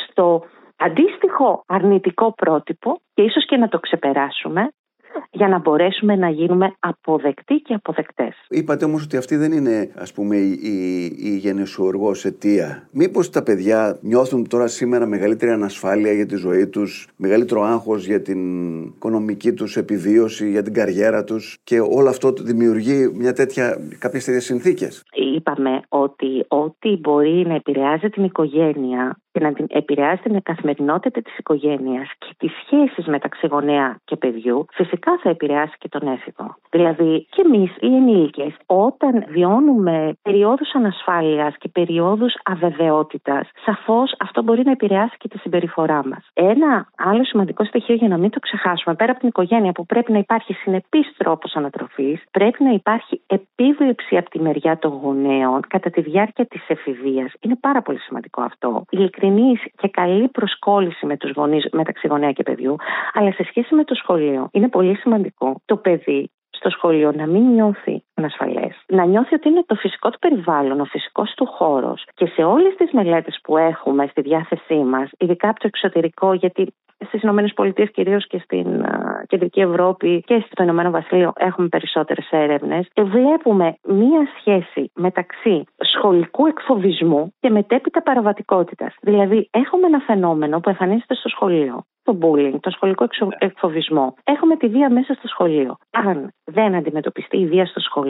στο 0.09 0.43
αντίστοιχο 0.77 1.63
αρνητικό 1.67 2.33
πρότυπο 2.33 2.99
και 3.13 3.21
ίσως 3.21 3.45
και 3.45 3.57
να 3.57 3.67
το 3.67 3.79
ξεπεράσουμε 3.79 4.69
για 5.31 5.47
να 5.47 5.59
μπορέσουμε 5.59 6.15
να 6.15 6.29
γίνουμε 6.29 6.75
αποδεκτοί 6.79 7.55
και 7.55 7.73
αποδεκτές. 7.73 8.35
Είπατε 8.49 8.85
όμως 8.85 9.03
ότι 9.03 9.17
αυτή 9.17 9.35
δεν 9.35 9.51
είναι 9.51 9.91
ας 9.95 10.13
πούμε 10.13 10.35
η, 10.35 10.51
η, 10.51 11.05
η 11.17 11.37
γενεσιουργός 11.37 12.25
αιτία. 12.25 12.87
Μήπως 12.91 13.29
τα 13.29 13.43
παιδιά 13.43 13.97
νιώθουν 14.01 14.47
τώρα 14.47 14.67
σήμερα 14.67 15.05
μεγαλύτερη 15.05 15.51
ανασφάλεια 15.51 16.13
για 16.13 16.25
τη 16.25 16.35
ζωή 16.35 16.67
τους, 16.67 17.07
μεγαλύτερο 17.15 17.61
άγχος 17.61 18.05
για 18.05 18.21
την 18.21 18.39
οικονομική 18.83 19.53
τους 19.53 19.77
επιβίωση, 19.77 20.49
για 20.49 20.63
την 20.63 20.73
καριέρα 20.73 21.23
τους 21.23 21.57
και 21.63 21.79
όλο 21.79 22.09
αυτό 22.09 22.31
δημιουργεί 22.31 23.11
μια 23.15 23.33
τέτοια, 23.33 23.77
κάποιες 23.99 24.25
τέτοιες 24.25 24.43
συνθήκες; 24.43 25.03
Είπαμε 25.35 25.81
ότι 25.89 26.45
ό,τι 26.47 26.97
μπορεί 26.97 27.45
να 27.47 27.55
επηρεάζει 27.55 28.09
την 28.09 28.23
οικογένεια 28.23 29.17
και 29.31 29.39
να 29.39 29.53
την 29.53 29.65
επηρεάσει 29.69 30.23
την 30.23 30.41
καθημερινότητα 30.41 31.21
της 31.21 31.37
οικογένειας 31.37 32.09
και 32.17 32.33
τις 32.37 32.51
σχέσεις 32.65 33.05
μεταξύ 33.05 33.47
γονέα 33.47 33.99
και 34.03 34.15
παιδιού, 34.15 34.65
φυσικά 34.71 35.02
θα 35.23 35.29
επηρεάσει 35.29 35.75
και 35.77 35.89
τον 35.89 36.07
έφηβο. 36.07 36.55
Δηλαδή 36.69 37.27
και 37.29 37.41
εμείς 37.45 37.71
οι 37.79 37.95
ενήλικες 37.95 38.53
όταν 38.65 39.25
βιώνουμε 39.27 40.17
περιόδους 40.21 40.75
ανασφάλειας 40.75 41.57
και 41.57 41.69
περιόδους 41.69 42.33
αβεβαιότητας, 42.43 43.49
σαφώς 43.65 44.15
αυτό 44.19 44.43
μπορεί 44.43 44.63
να 44.65 44.71
επηρεάσει 44.71 45.15
και 45.17 45.27
τη 45.27 45.37
συμπεριφορά 45.37 46.07
μας. 46.07 46.29
Ένα 46.33 46.87
άλλο 46.97 47.23
σημαντικό 47.23 47.63
στοιχείο 47.63 47.95
για 47.95 48.07
να 48.07 48.17
μην 48.17 48.29
το 48.29 48.39
ξεχάσουμε, 48.39 48.95
πέρα 48.95 49.11
από 49.11 49.19
την 49.19 49.29
οικογένεια 49.29 49.71
που 49.71 49.85
πρέπει 49.85 50.11
να 50.11 50.17
υπάρχει 50.17 50.53
συνεπής 50.53 51.13
τρόπος 51.17 51.55
ανατροφής, 51.55 52.23
πρέπει 52.31 52.63
να 52.63 52.71
υπάρχει 52.71 53.21
επίβλεψη 53.27 54.17
από 54.17 54.29
τη 54.29 54.39
μεριά 54.39 54.77
των 54.77 54.91
γονέων 55.03 55.59
κατά 55.67 55.89
τη 55.89 56.01
διάρκεια 56.01 56.45
της 56.45 56.61
εφηβείας. 56.67 57.33
Είναι 57.39 57.55
πάρα 57.59 57.81
πολύ 57.81 57.99
σημαντικό 57.99 58.41
αυτό 58.41 58.85
ειλικρινής 58.89 59.61
και 59.77 59.87
καλή 59.87 60.27
προσκόλληση 60.27 61.05
με 61.05 61.17
τους 61.17 61.31
γονείς, 61.31 61.67
μεταξύ 61.71 62.07
γονέα 62.07 62.31
και 62.31 62.43
παιδιού, 62.43 62.75
αλλά 63.13 63.31
σε 63.31 63.43
σχέση 63.43 63.75
με 63.75 63.83
το 63.83 63.95
σχολείο 63.95 64.49
είναι 64.51 64.69
πολύ 64.69 64.92
σημαντικό 64.95 65.61
το 65.65 65.77
παιδί 65.77 66.31
στο 66.49 66.69
σχολείο 66.69 67.11
να 67.11 67.27
μην 67.27 67.43
νιώθει 67.43 68.03
ανασφαλές. 68.13 68.83
Να 68.87 69.05
νιώθει 69.05 69.35
ότι 69.35 69.49
είναι 69.49 69.63
το 69.65 69.75
φυσικό 69.75 70.09
του 70.09 70.19
περιβάλλον, 70.19 70.79
ο 70.79 70.85
φυσικός 70.85 71.33
του 71.35 71.45
χώρος. 71.45 72.05
Και 72.13 72.25
σε 72.25 72.43
όλες 72.43 72.75
τις 72.75 72.91
μελέτες 72.91 73.39
που 73.43 73.57
έχουμε 73.57 74.07
στη 74.07 74.21
διάθεσή 74.21 74.75
μας, 74.75 75.09
ειδικά 75.17 75.49
από 75.49 75.59
το 75.59 75.67
εξωτερικό, 75.67 76.33
γιατί 76.33 76.73
στις 77.05 77.21
ΗΠΑ 77.23 77.85
κυρίως 77.85 78.27
και 78.27 78.41
στην 78.43 78.85
Κεντρική 79.27 79.59
Ευρώπη 79.59 80.23
και 80.25 80.45
στο 80.51 80.63
Ηνωμένο 80.63 80.91
Βασίλειο 80.91 81.33
έχουμε 81.35 81.67
περισσότερες 81.67 82.27
έρευνες. 82.31 82.87
Βλέπουμε 83.01 83.75
μία 83.83 84.27
σχέση 84.39 84.91
μεταξύ 84.95 85.63
σχολικού 85.77 86.45
εκφοβισμού 86.45 87.33
και 87.39 87.49
μετέπειτα 87.49 88.01
παραβατικότητας. 88.01 88.95
Δηλαδή, 89.01 89.49
έχουμε 89.51 89.87
ένα 89.87 89.99
φαινόμενο 89.99 90.59
που 90.59 90.69
εμφανίζεται 90.69 91.15
στο 91.15 91.29
σχολείο 91.29 91.83
το 92.03 92.17
bullying, 92.21 92.55
το 92.59 92.69
σχολικό 92.69 93.07
εκφοβισμό. 93.37 94.15
Έχουμε 94.23 94.55
τη 94.55 94.67
βία 94.67 94.89
μέσα 94.89 95.13
στο 95.13 95.27
σχολείο. 95.27 95.77
Αν 95.91 96.33
δεν 96.43 96.75
αντιμετωπιστεί 96.75 97.37
η 97.37 97.47
βία 97.47 97.65
στο 97.65 97.79
σχολείο, 97.79 98.02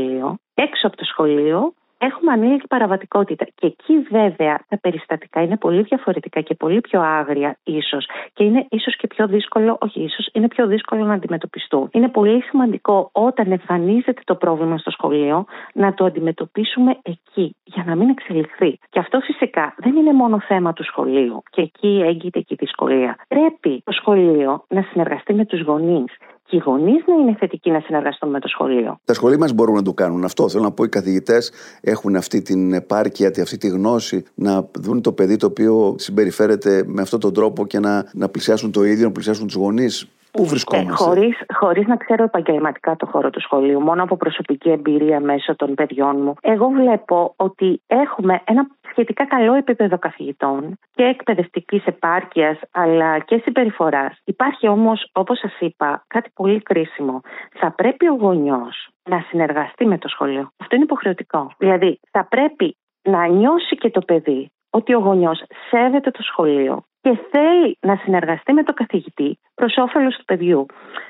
έξω 0.54 0.88
από 0.88 0.98
το 0.98 1.06
σχολείο 1.06 1.74
έχουμε 2.08 2.32
ανήλικη 2.32 2.68
παραβατικότητα. 2.68 3.46
Και 3.56 3.68
εκεί 3.68 4.00
βέβαια 4.10 4.60
τα 4.70 4.78
περιστατικά 4.80 5.42
είναι 5.42 5.58
πολύ 5.58 5.82
διαφορετικά 5.82 6.42
και 6.42 6.56
πολύ 6.56 6.82
πιο 6.82 7.02
άγρια 7.02 7.58
ίσως. 7.64 8.10
Και 8.34 8.44
είναι 8.44 8.66
ίσως 8.70 8.96
και 8.98 9.08
πιο 9.08 9.28
δύσκολο, 9.28 9.78
όχι 9.82 10.02
ίσως, 10.02 10.30
είναι 10.34 10.48
πιο 10.48 10.68
δύσκολο 10.68 11.06
να 11.06 11.14
αντιμετωπιστούν. 11.14 11.90
Είναι 11.92 12.10
πολύ 12.10 12.42
σημαντικό 12.42 13.10
όταν 13.12 13.52
εμφανίζεται 13.52 14.22
το 14.24 14.36
πρόβλημα 14.36 14.78
στο 14.78 14.92
σχολείο 14.92 15.46
να 15.74 15.94
το 15.94 16.06
αντιμετωπίσουμε 16.06 16.98
εκεί, 17.02 17.56
για 17.64 17.84
να 17.88 17.96
μην 17.96 18.10
εξελιχθεί. 18.10 18.80
Και 18.90 19.00
αυτό 19.00 19.20
φυσικά 19.20 19.74
δεν 19.78 19.96
είναι 19.96 20.14
μόνο 20.14 20.40
θέμα 20.40 20.74
του 20.74 20.84
σχολείου. 20.84 21.44
Και 21.50 21.62
εκεί 21.62 22.02
έγκυται 22.06 22.40
και 22.40 22.54
η 22.54 22.58
δυσκολία. 22.60 23.18
Πρέπει 23.28 23.82
το 23.86 23.92
σχολείο 23.92 24.64
να 24.68 24.82
συνεργαστεί 24.82 25.34
με 25.34 25.46
τους 25.46 25.62
γονείς 25.62 26.18
και 26.54 26.60
οι 26.60 26.62
γονείς 26.66 27.04
να 27.08 27.14
είναι 27.14 27.36
θετικοί 27.40 27.72
να 27.72 27.80
συνεργαστούν 27.80 28.30
με 28.30 28.40
το 28.40 28.48
σχολείο. 28.48 29.00
Τα 29.06 29.14
σχολεία 29.14 29.38
μας 29.38 29.54
μπορούν 29.54 29.76
να 29.76 29.82
το 29.82 29.94
κάνουν 29.94 30.24
αυτό. 30.24 30.50
Θέλω 30.50 30.64
να 30.64 30.72
πω, 30.72 30.84
οι 30.84 30.90
καθηγητές 30.90 31.52
έχουν 31.82 32.16
αυτή 32.16 32.42
την 32.42 32.74
επάρκεια, 32.74 33.32
αυτή 33.42 33.58
τη 33.58 33.68
γνώση 33.68 34.24
να 34.34 34.70
δουν 34.80 35.02
το 35.02 35.12
παιδί 35.12 35.36
το 35.36 35.46
οποίο 35.46 35.96
συμπεριφέρεται 35.98 36.84
με 36.86 37.02
αυτόν 37.02 37.20
τον 37.20 37.34
τρόπο 37.34 37.66
και 37.66 37.80
να, 37.80 38.10
να 38.14 38.30
πλησιάσουν 38.30 38.72
το 38.72 38.84
ίδιο, 38.84 39.06
να 39.06 39.12
πλησιάσουν 39.12 39.46
τους 39.46 39.56
γονείς. 39.56 40.08
Πού 40.38 40.46
βρισκόμαστε; 40.46 40.92
Ε, 40.92 40.96
χωρίς, 40.96 41.44
χωρίς 41.54 41.88
να 41.88 41.96
ξέρω 41.96 42.24
επαγγελματικά 42.24 42.96
το 42.96 43.06
χώρο 43.06 43.30
του 43.30 43.42
σχολείου, 43.42 43.82
μόνο 43.82 44.04
από 44.04 44.18
προσωπική 44.18 44.70
εμπειρία 44.70 45.20
μέσω 45.20 45.56
των 45.56 45.74
παιδιών 45.74 46.22
μου, 46.22 46.34
εγώ 46.42 46.68
βλέπω 46.68 47.34
ότι 47.36 47.82
έχουμε 47.88 48.42
ένα 48.46 48.68
σχετικά 48.92 49.26
καλό 49.26 49.54
επίπεδο 49.54 49.98
καθηγητών 49.98 50.78
και 50.92 51.04
εκπαιδευτικής 51.04 51.86
επάρκειας 51.86 52.60
αλλά 52.72 53.20
και 53.20 53.42
συμπεριφοράς. 53.44 54.22
Υπάρχει 54.24 54.68
όμως, 54.68 55.10
όπως 55.14 55.40
σας 55.40 55.60
είπα, 55.60 56.04
κάτι 56.08 56.30
πολύ 56.34 56.62
κρίσιμο. 56.62 57.22
Θα 57.54 57.72
πρέπει 57.72 58.08
ο 58.08 58.14
γονιός 58.14 58.88
να 59.10 59.26
συνεργαστεί 59.30 59.86
με 59.86 59.98
το 59.98 60.08
σχολείο. 60.08 60.50
Αυτό 60.58 60.76
είναι 60.76 60.84
υποχρεωτικό. 60.84 61.52
Δηλαδή, 61.58 62.00
θα 62.12 62.26
πρέπει 62.26 62.78
να 63.02 63.28
νιώσει 63.28 63.76
και 63.76 63.90
το 63.90 64.02
παιδί 64.02 64.52
ότι 64.70 64.94
ο 64.94 65.00
γονιός 65.00 65.44
σέβεται 65.70 66.12
το 66.12 66.22
σχολείο 66.22 66.84
και 67.04 67.20
θέλει 67.32 67.78
να 67.82 67.96
συνεργαστεί 67.96 68.54
με 68.54 68.64
το 68.64 68.74
καθηγητή 68.74 69.40
προς 69.56 69.78
όφελος 69.78 70.16
του 70.16 70.26
παιδιού. 70.26 70.66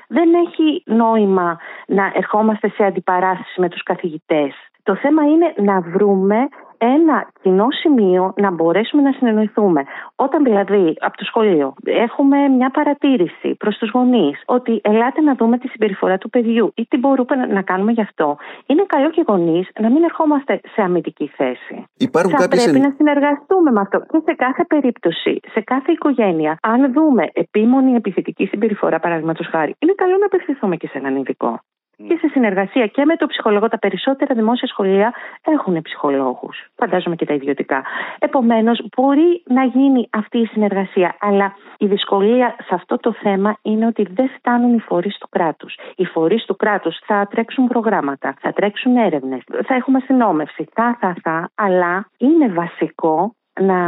Δεν 0.08 0.28
έχει 0.34 0.82
νόημα 0.86 1.58
να 1.86 2.12
ερχόμαστε 2.14 2.68
σε 2.68 2.84
αντιπαράθεση 2.84 3.60
με 3.60 3.68
τους 3.68 3.82
καθηγητές. 3.82 4.54
Το 4.82 4.96
θέμα 4.96 5.22
είναι 5.22 5.54
να 5.56 5.80
βρούμε 5.80 6.48
ένα 6.78 7.28
κοινό 7.42 7.66
σημείο 7.70 8.32
να 8.36 8.50
μπορέσουμε 8.50 9.02
να 9.02 9.12
συνεννοηθούμε. 9.12 9.84
Όταν 10.16 10.44
δηλαδή 10.44 10.96
από 11.00 11.16
το 11.16 11.24
σχολείο 11.24 11.74
έχουμε 11.84 12.48
μια 12.48 12.70
παρατήρηση 12.70 13.54
προς 13.54 13.76
τους 13.78 13.90
γονείς 13.90 14.42
ότι 14.46 14.80
ελάτε 14.82 15.20
να 15.20 15.34
δούμε 15.34 15.58
τη 15.58 15.68
συμπεριφορά 15.68 16.18
του 16.18 16.30
παιδιού 16.30 16.72
ή 16.74 16.86
τι 16.86 16.96
μπορούμε 16.96 17.46
να 17.46 17.62
κάνουμε 17.62 17.92
γι' 17.92 18.00
αυτό, 18.00 18.36
είναι 18.66 18.84
καλό 18.86 19.10
και 19.10 19.20
οι 19.20 19.24
γονείς 19.26 19.68
να 19.80 19.90
μην 19.90 20.02
ερχόμαστε 20.04 20.60
σε 20.74 20.82
αμυντική 20.82 21.30
θέση. 21.36 21.84
Υπάρχουν 21.96 22.30
Θα 22.30 22.38
κάποιες... 22.38 22.62
πρέπει 22.62 22.78
να 22.80 22.92
συνεργαστούμε 22.96 23.70
με 23.70 23.80
αυτό. 23.80 23.98
Και 23.98 24.20
σε 24.24 24.34
κάθε 24.34 24.64
περίπτωση, 24.64 25.40
σε 25.52 25.60
κάθε 25.60 25.92
οικογένεια, 25.92 26.58
αν 26.62 26.92
δούμε 26.92 27.28
επίμονη 27.32 27.94
επιθετική 27.94 28.46
συμπεριφορά, 28.46 29.00
παραδείγματος 29.00 29.46
χάρη, 29.46 29.74
είναι 29.78 29.92
καλό 29.96 30.16
να 30.16 30.26
απευθυνθούμε 30.26 30.76
και 30.76 30.86
σε 30.86 30.98
έναν 30.98 31.16
ειδικό 31.16 31.60
και 31.96 32.16
σε 32.20 32.28
συνεργασία 32.28 32.86
και 32.86 33.04
με 33.04 33.16
το 33.16 33.26
ψυχολόγο. 33.26 33.68
Τα 33.68 33.78
περισσότερα 33.78 34.34
δημόσια 34.34 34.68
σχολεία 34.68 35.14
έχουν 35.44 35.82
ψυχολόγους. 35.82 36.66
Φαντάζομαι 36.76 37.16
και 37.16 37.26
τα 37.26 37.34
ιδιωτικά. 37.34 37.84
Επομένως, 38.18 38.86
μπορεί 38.96 39.42
να 39.46 39.64
γίνει 39.64 40.08
αυτή 40.12 40.38
η 40.38 40.46
συνεργασία. 40.46 41.16
Αλλά 41.20 41.54
η 41.78 41.86
δυσκολία 41.86 42.56
σε 42.58 42.74
αυτό 42.74 42.96
το 42.96 43.12
θέμα 43.12 43.56
είναι 43.62 43.86
ότι 43.86 44.06
δεν 44.10 44.28
φτάνουν 44.28 44.74
οι 44.74 44.80
φορείς 44.80 45.18
του 45.18 45.28
κράτους. 45.28 45.78
Οι 45.96 46.04
φορείς 46.04 46.44
του 46.44 46.56
κράτους 46.56 46.98
θα 47.06 47.26
τρέξουν 47.30 47.66
προγράμματα, 47.66 48.34
θα 48.40 48.52
τρέξουν 48.52 48.96
έρευνες, 48.96 49.42
θα 49.66 49.74
έχουμε 49.74 50.00
συνόμευση, 50.00 50.68
θα, 50.72 50.96
θα, 51.00 51.16
θα. 51.22 51.50
Αλλά 51.54 52.08
είναι 52.18 52.48
βασικό 52.48 53.34
να 53.60 53.78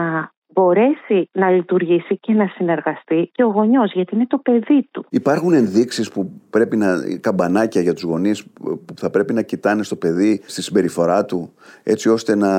μπορέσει 0.57 1.29
να 1.33 1.51
λειτουργήσει 1.51 2.19
και 2.19 2.33
να 2.33 2.47
συνεργαστεί 2.47 3.31
και 3.33 3.43
ο 3.45 3.47
γονιός, 3.47 3.93
γιατί 3.93 4.15
είναι 4.15 4.27
το 4.27 4.39
παιδί 4.39 4.89
του. 4.91 5.05
Υπάρχουν 5.11 5.53
ενδείξεις 5.53 6.11
που 6.11 6.31
πρέπει 6.51 6.77
να. 6.77 6.95
καμπανάκια 7.21 7.81
για 7.81 7.95
τους 7.95 8.03
γονείς 8.03 8.47
που 8.87 8.95
θα 8.97 9.11
πρέπει 9.11 9.33
να 9.33 9.43
κοιτάνε 9.43 9.83
στο 9.83 9.97
παιδί 9.97 10.43
στη 10.47 10.63
συμπεριφορά 10.63 11.25
του, 11.25 11.53
έτσι 11.83 12.09
ώστε 12.09 12.37
να, 12.37 12.53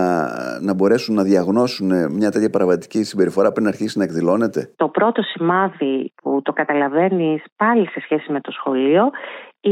να 0.59 0.73
μπορέσουν 0.73 1.15
να 1.15 1.23
διαγνώσουν 1.23 1.87
μια 2.11 2.31
τέτοια 2.31 2.49
παραβατική 2.49 3.03
συμπεριφορά 3.03 3.51
πριν 3.51 3.67
αρχίσει 3.67 3.97
να 3.97 4.03
εκδηλώνεται; 4.03 4.71
Το 4.75 4.87
πρώτο 4.87 5.21
σημάδι 5.21 6.13
που 6.21 6.41
το 6.43 6.53
καταλαβαίνεις 6.53 7.43
πάλι 7.55 7.87
σε 7.87 7.99
σχέση 7.99 8.31
με 8.31 8.41
το 8.41 8.51
σχολείο 8.51 9.09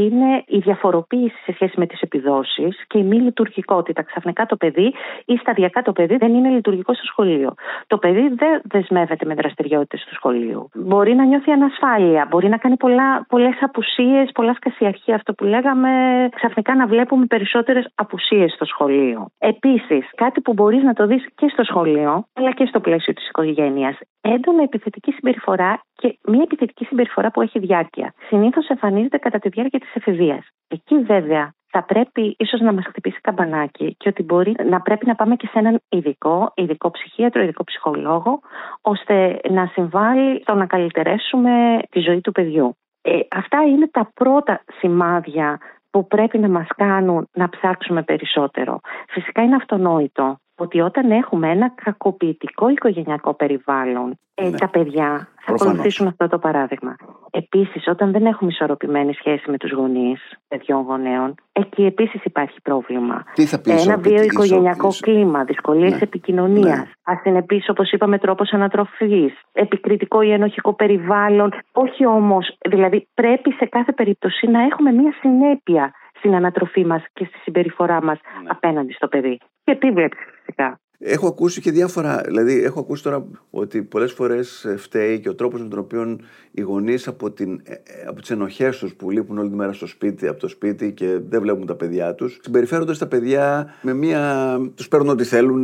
είναι 0.04 0.44
η 0.46 0.58
διαφοροποίηση 0.58 1.36
σε 1.44 1.52
σχέση 1.52 1.74
με 1.76 1.86
τις 1.86 2.00
επιδόσεις 2.00 2.84
και 2.86 2.98
η 2.98 3.02
μη 3.02 3.16
λειτουργικότητα. 3.16 4.02
Ξαφνικά 4.02 4.46
το 4.46 4.56
παιδί 4.56 4.94
ή 5.24 5.36
σταδιακά 5.36 5.82
το 5.82 5.92
παιδί 5.92 6.16
δεν 6.16 6.34
είναι 6.34 6.48
λειτουργικό 6.48 6.94
στο 6.94 7.04
σχολείο. 7.04 7.54
Το 7.86 7.98
παιδί 7.98 8.28
δεν 8.28 8.60
δεσμεύεται 8.64 9.26
με 9.26 9.34
δραστηριότητες 9.34 10.04
του 10.04 10.14
σχολείου. 10.14 10.68
Μπορεί 10.74 11.14
να 11.14 11.24
νιώθει 11.24 11.50
ανασφάλεια, 11.50 12.26
μπορεί 12.30 12.48
να 12.48 12.56
κάνει 12.56 12.76
πολλές 13.28 13.56
απουσίες, 13.60 14.30
πολλά 14.34 14.54
σκασιαρχία. 14.54 15.14
Αυτό 15.14 15.32
που 15.32 15.44
λέγαμε, 15.44 15.90
ξαφνικά 16.34 16.74
να 16.74 16.86
βλέπουμε 16.86 17.26
περισσότερες 17.26 17.88
απουσίες 17.94 18.52
στο 18.52 18.64
σχολείο. 18.64 19.26
Επίσης, 19.38 20.10
κάτι 20.14 20.40
που 20.40 20.52
μπορείς 20.52 20.82
να 20.82 20.92
το 20.92 21.06
δεις 21.06 21.26
και 21.34 21.48
στο 21.48 21.64
σχολείο, 21.64 22.26
αλλά 22.32 22.50
και 22.52 22.66
στο 22.66 22.80
πλαίσιο 22.80 23.12
της 23.12 23.28
οικογένειας. 23.28 23.98
Έντονα 24.20 24.62
επιθετική 24.62 25.12
συμπεριφορά 25.12 25.80
και 25.96 26.18
μια 26.28 26.42
επιθετική 26.42 26.84
συμπεριφορά 26.84 27.30
που 27.30 27.40
έχει 27.42 27.58
διάρκεια. 27.58 28.14
Συνήθως 28.28 28.68
εμφανίζεται 28.68 29.18
κατά 29.18 29.38
τη 29.38 29.48
διάρκεια 29.48 29.78
της 29.78 29.94
εφηβείας. 29.94 30.48
Εκεί 30.68 30.98
βέβαια 30.98 31.54
θα 31.70 31.82
πρέπει 31.84 32.34
ίσως 32.38 32.60
να 32.60 32.72
μας 32.72 32.84
χτυπήσει 32.86 33.20
καμπανάκι 33.20 33.94
και 33.98 34.08
ότι 34.08 34.22
μπορεί 34.22 34.54
να 34.64 34.80
πρέπει 34.80 35.06
να 35.06 35.14
πάμε 35.14 35.36
και 35.36 35.46
σε 35.46 35.58
έναν 35.58 35.80
ειδικό, 35.88 36.52
ειδικό 36.54 36.90
ψυχίατρο, 36.90 37.42
ειδικό 37.42 37.64
ψυχολόγο, 37.64 38.40
ώστε 38.80 39.40
να 39.50 39.66
συμβάλλει 39.66 40.40
στο 40.40 40.54
να 40.54 40.66
καλυτερέσουμε 40.66 41.78
τη 41.90 42.00
ζωή 42.00 42.20
του 42.20 42.32
παιδιού. 42.32 42.76
Ε, 43.02 43.18
αυτά 43.30 43.62
είναι 43.62 43.88
τα 43.88 44.10
πρώτα 44.14 44.60
σημάδια 44.78 45.58
που 45.90 46.06
πρέπει 46.06 46.38
να 46.38 46.48
μας 46.48 46.66
κάνουν 46.76 47.28
να 47.32 47.48
ψάξουμε 47.48 48.02
περισσότερο. 48.02 48.80
Φυσικά 49.08 49.42
είναι 49.42 49.54
αυτονόητο 49.54 50.38
ότι 50.56 50.80
όταν 50.80 51.10
έχουμε 51.10 51.50
ένα 51.50 51.72
κακοποιητικό 51.84 52.68
οικογενειακό 52.68 53.34
περιβάλλον, 53.34 54.18
ε, 54.34 54.48
ναι. 54.48 54.58
τα 54.58 54.68
παιδιά 54.68 55.28
θα 55.40 55.52
ακολουθήσουν 55.52 56.06
αυτό 56.06 56.28
το 56.28 56.38
παράδειγμα. 56.38 56.96
Επίσης, 57.30 57.88
όταν 57.88 58.12
δεν 58.12 58.26
έχουμε 58.26 58.50
ισορροπημένη 58.50 59.12
σχέση 59.12 59.50
με 59.50 59.56
τους 59.56 59.72
γονείς, 59.72 60.20
παιδιών 60.48 60.82
γονέων, 60.82 61.34
εκεί 61.52 61.84
επίσης 61.84 62.24
υπάρχει 62.24 62.60
πρόβλημα. 62.60 63.24
Τι 63.34 63.46
θα 63.46 63.60
πει 63.60 63.70
Ένα 63.70 63.96
βίο 63.96 64.22
οικογενειακό 64.22 64.88
κλίμα, 65.00 65.44
δυσκολίες 65.44 65.92
ναι. 65.92 65.98
επικοινωνίας, 66.02 66.78
ναι. 66.78 66.90
ασυνεπή, 67.02 67.62
όπως 67.68 67.90
είπαμε, 67.90 68.18
τρόπος 68.18 68.52
ανατροφής, 68.52 69.40
επικριτικό 69.52 70.22
ή 70.22 70.32
ενοχικό 70.32 70.74
περιβάλλον. 70.74 71.52
Όχι 71.72 72.06
όμως, 72.06 72.56
δηλαδή 72.68 73.08
πρέπει 73.14 73.52
σε 73.52 73.64
κάθε 73.64 73.92
περίπτωση 73.92 74.46
να 74.46 74.62
έχουμε 74.62 74.92
μία 74.92 75.12
συνέπεια 75.20 75.92
στην 76.18 76.34
ανατροφή 76.34 76.84
μας 76.84 77.02
και 77.12 77.24
στη 77.24 77.38
συμπεριφορά 77.38 78.02
μας 78.02 78.18
ναι. 78.42 78.48
απέναντι 78.50 78.92
στο 78.92 79.08
παιδί. 79.08 79.38
Και 79.66 79.72
επίβλεψη 79.72 80.20
φυσικά. 80.34 80.80
Έχω 80.98 81.26
ακούσει 81.26 81.60
και 81.60 81.70
διάφορα. 81.70 82.22
Δηλαδή, 82.24 82.62
έχω 82.62 82.80
ακούσει 82.80 83.02
τώρα 83.02 83.26
ότι 83.50 83.82
πολλές 83.82 84.12
φορές 84.12 84.64
ε, 84.64 84.76
φταίει 84.76 85.20
και 85.20 85.28
ο 85.28 85.34
τρόπος 85.34 85.62
με 85.62 85.68
τον 85.68 85.78
οποίο 85.78 86.18
οι 86.50 86.60
γονείς 86.60 87.08
από, 87.08 87.30
την, 87.30 87.60
ε, 87.64 87.72
ε, 87.72 88.06
από 88.06 88.20
τις 88.20 88.30
ενοχές 88.30 88.78
τους 88.78 88.94
που 88.94 89.10
λείπουν 89.10 89.38
όλη 89.38 89.48
τη 89.48 89.54
μέρα 89.54 89.72
στο 89.72 89.86
σπίτι, 89.86 90.28
από 90.28 90.40
το 90.40 90.48
σπίτι 90.48 90.92
και 90.92 91.18
δεν 91.28 91.40
βλέπουν 91.40 91.66
τα 91.66 91.74
παιδιά 91.74 92.14
τους, 92.14 92.38
συμπεριφέρονται 92.42 92.94
στα 92.94 93.06
παιδιά 93.06 93.74
με 93.82 93.94
μία. 93.94 94.56
τους 94.74 94.88
παίρνουν 94.88 95.08
ό,τι 95.08 95.24
θέλουν, 95.24 95.62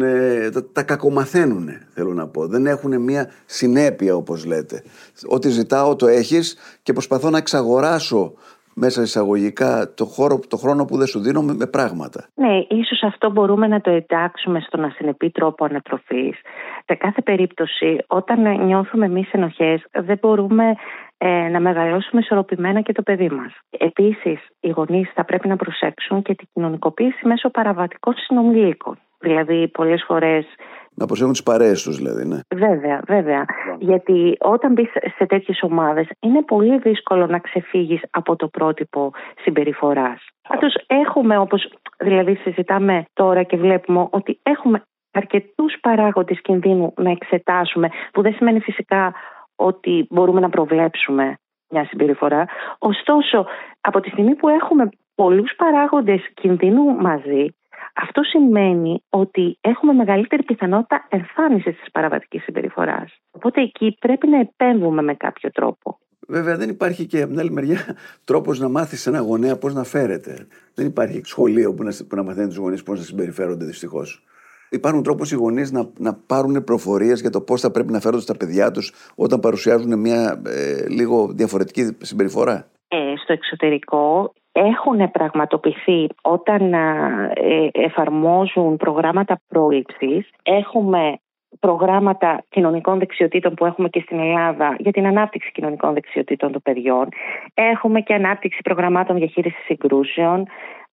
τα, 0.52 0.64
τα 0.72 0.82
κακομαθαίνουν, 0.82 1.68
θέλω 1.88 2.12
να 2.12 2.28
πω. 2.28 2.46
Δεν 2.46 2.66
έχουν 2.66 3.02
μία 3.02 3.30
συνέπεια, 3.44 4.16
όπως 4.16 4.44
λέτε. 4.44 4.82
Ό,τι 5.26 5.48
ζητάω 5.48 5.96
το 5.96 6.06
έχεις 6.06 6.56
και 6.82 6.92
προσπαθώ 6.92 7.30
να 7.30 7.38
εξαγοράσω 7.38 8.34
μέσα 8.74 9.02
εισαγωγικά 9.02 9.94
το, 9.94 10.04
χώρο, 10.04 10.40
το 10.48 10.56
χρόνο 10.56 10.84
που 10.84 10.96
δεν 10.96 11.06
σου 11.06 11.20
δίνω 11.20 11.42
με, 11.42 11.66
πράγματα. 11.66 12.26
Ναι, 12.34 12.58
ίσως 12.68 13.02
αυτό 13.02 13.30
μπορούμε 13.30 13.66
να 13.66 13.80
το 13.80 13.90
εντάξουμε 13.90 14.60
στον 14.60 14.84
ασυνεπή 14.84 15.30
τρόπο 15.30 15.64
ανατροφής. 15.64 16.36
Σε 16.84 16.94
κάθε 16.94 17.22
περίπτωση, 17.22 17.98
όταν 18.06 18.64
νιώθουμε 18.64 19.06
εμείς 19.06 19.32
ενοχές, 19.32 19.84
δεν 19.92 20.18
μπορούμε 20.20 20.74
ε, 21.18 21.48
να 21.48 21.60
μεγαλώσουμε 21.60 22.20
ισορροπημένα 22.20 22.80
και 22.80 22.92
το 22.92 23.02
παιδί 23.02 23.28
μας. 23.28 23.52
Επίσης, 23.70 24.40
οι 24.60 24.68
γονείς 24.68 25.10
θα 25.14 25.24
πρέπει 25.24 25.48
να 25.48 25.56
προσέξουν 25.56 26.22
και 26.22 26.34
την 26.34 26.48
κοινωνικοποίηση 26.52 27.26
μέσω 27.26 27.50
παραβατικών 27.50 28.14
συνομιλίκων. 28.16 28.98
Δηλαδή, 29.22 29.68
πολλές 29.68 30.04
φορές 30.06 30.46
να 30.94 31.06
προσέχουν 31.06 31.32
τις 31.32 31.42
παρέες 31.42 31.82
τους, 31.82 31.96
δηλαδή. 31.96 32.24
Ναι. 32.24 32.40
Βέβαια, 32.54 33.02
βέβαια. 33.06 33.44
Γιατί 33.78 34.36
όταν 34.40 34.72
μπεις 34.72 34.90
σε 35.16 35.26
τέτοιες 35.26 35.62
ομάδες, 35.62 36.08
είναι 36.20 36.42
πολύ 36.42 36.78
δύσκολο 36.78 37.26
να 37.26 37.38
ξεφύγεις 37.38 38.00
από 38.10 38.36
το 38.36 38.48
πρότυπο 38.48 39.10
συμπεριφοράς. 39.42 40.26
Πάντως, 40.48 40.74
έχουμε 40.86 41.38
όπως 41.38 41.72
δηλαδή 41.98 42.34
συζητάμε 42.34 43.04
τώρα 43.12 43.42
και 43.42 43.56
βλέπουμε 43.56 44.06
ότι 44.10 44.38
έχουμε 44.42 44.82
αρκετούς 45.12 45.76
παράγοντες 45.80 46.40
κινδύνου 46.40 46.92
να 46.96 47.10
εξετάσουμε, 47.10 47.88
που 48.12 48.22
δεν 48.22 48.34
σημαίνει 48.34 48.60
φυσικά 48.60 49.14
ότι 49.56 50.06
μπορούμε 50.10 50.40
να 50.40 50.48
προβλέψουμε 50.48 51.36
μια 51.68 51.84
συμπεριφορά. 51.84 52.44
Ωστόσο, 52.78 53.46
από 53.80 54.00
τη 54.00 54.10
στιγμή 54.10 54.34
που 54.34 54.48
έχουμε 54.48 54.88
πολλούς 55.14 55.54
παράγοντες 55.56 56.30
κινδύνου 56.34 56.84
μαζί, 56.84 57.46
αυτό 57.94 58.22
σημαίνει 58.22 59.02
ότι 59.10 59.58
έχουμε 59.60 59.92
μεγαλύτερη 59.92 60.42
πιθανότητα 60.42 61.06
εμφάνισης 61.08 61.76
της 61.78 61.90
παραβατικής 61.90 62.42
συμπεριφοράς. 62.42 63.18
Οπότε 63.30 63.60
εκεί 63.60 63.96
πρέπει 64.00 64.28
να 64.28 64.38
επέμβουμε 64.38 65.02
με 65.02 65.14
κάποιο 65.14 65.50
τρόπο. 65.50 65.98
Βέβαια, 66.28 66.56
δεν 66.56 66.68
υπάρχει 66.68 67.06
και 67.06 67.20
από 67.20 67.30
την 67.30 67.40
άλλη 67.40 67.50
μεριά 67.50 67.96
τρόπος 68.24 68.58
να 68.58 68.68
μάθεις 68.68 69.06
ένα 69.06 69.20
γονέα 69.20 69.58
πώς 69.58 69.74
να 69.74 69.84
φέρεται. 69.84 70.46
Δεν 70.74 70.86
υπάρχει 70.86 71.20
σχολείο 71.24 71.74
που 71.74 71.82
να, 71.82 71.92
που 72.08 72.16
να 72.16 72.22
μαθαίνει 72.22 72.46
τους 72.46 72.56
γονείς 72.56 72.82
πώς 72.82 72.98
να 72.98 73.04
συμπεριφέρονται 73.04 73.64
δυστυχώς. 73.64 74.24
Υπάρχουν 74.70 75.02
τρόποι 75.02 75.28
οι 75.32 75.34
γονείς 75.34 75.72
να, 75.72 75.90
να 75.98 76.14
πάρουν 76.14 76.64
προφορίες 76.64 77.20
για 77.20 77.30
το 77.30 77.40
πώς 77.40 77.60
θα 77.60 77.70
πρέπει 77.70 77.92
να 77.92 78.00
φέρονται 78.00 78.22
στα 78.22 78.36
παιδιά 78.36 78.70
τους 78.70 78.92
όταν 79.14 79.40
παρουσιάζουν 79.40 79.98
μια 79.98 80.42
ε, 80.46 80.88
λίγο 80.88 81.32
διαφορετική 81.32 81.96
συμπεριφορά; 82.00 82.68
Ε, 82.88 82.96
στο 83.22 83.32
εξωτερικό 83.32 84.32
έχουν 84.52 85.10
πραγματοποιηθεί 85.10 86.06
όταν 86.22 86.72
ε, 86.74 87.68
εφαρμόζουν 87.72 88.76
προγράμματα 88.76 89.40
πρόληψης. 89.48 90.30
Έχουμε 90.42 91.18
προγράμματα 91.60 92.44
κοινωνικών 92.48 92.98
δεξιοτήτων 92.98 93.54
που 93.54 93.66
έχουμε 93.66 93.88
και 93.88 94.00
στην 94.00 94.18
Ελλάδα 94.18 94.76
για 94.78 94.92
την 94.92 95.06
ανάπτυξη 95.06 95.50
κοινωνικών 95.52 95.94
δεξιοτήτων 95.94 96.52
των 96.52 96.62
παιδιών. 96.62 97.08
Έχουμε 97.54 98.00
και 98.00 98.14
ανάπτυξη 98.14 98.60
προγραμμάτων 98.62 99.16
διαχείρισης 99.16 99.64
συγκρούσεων 99.64 100.46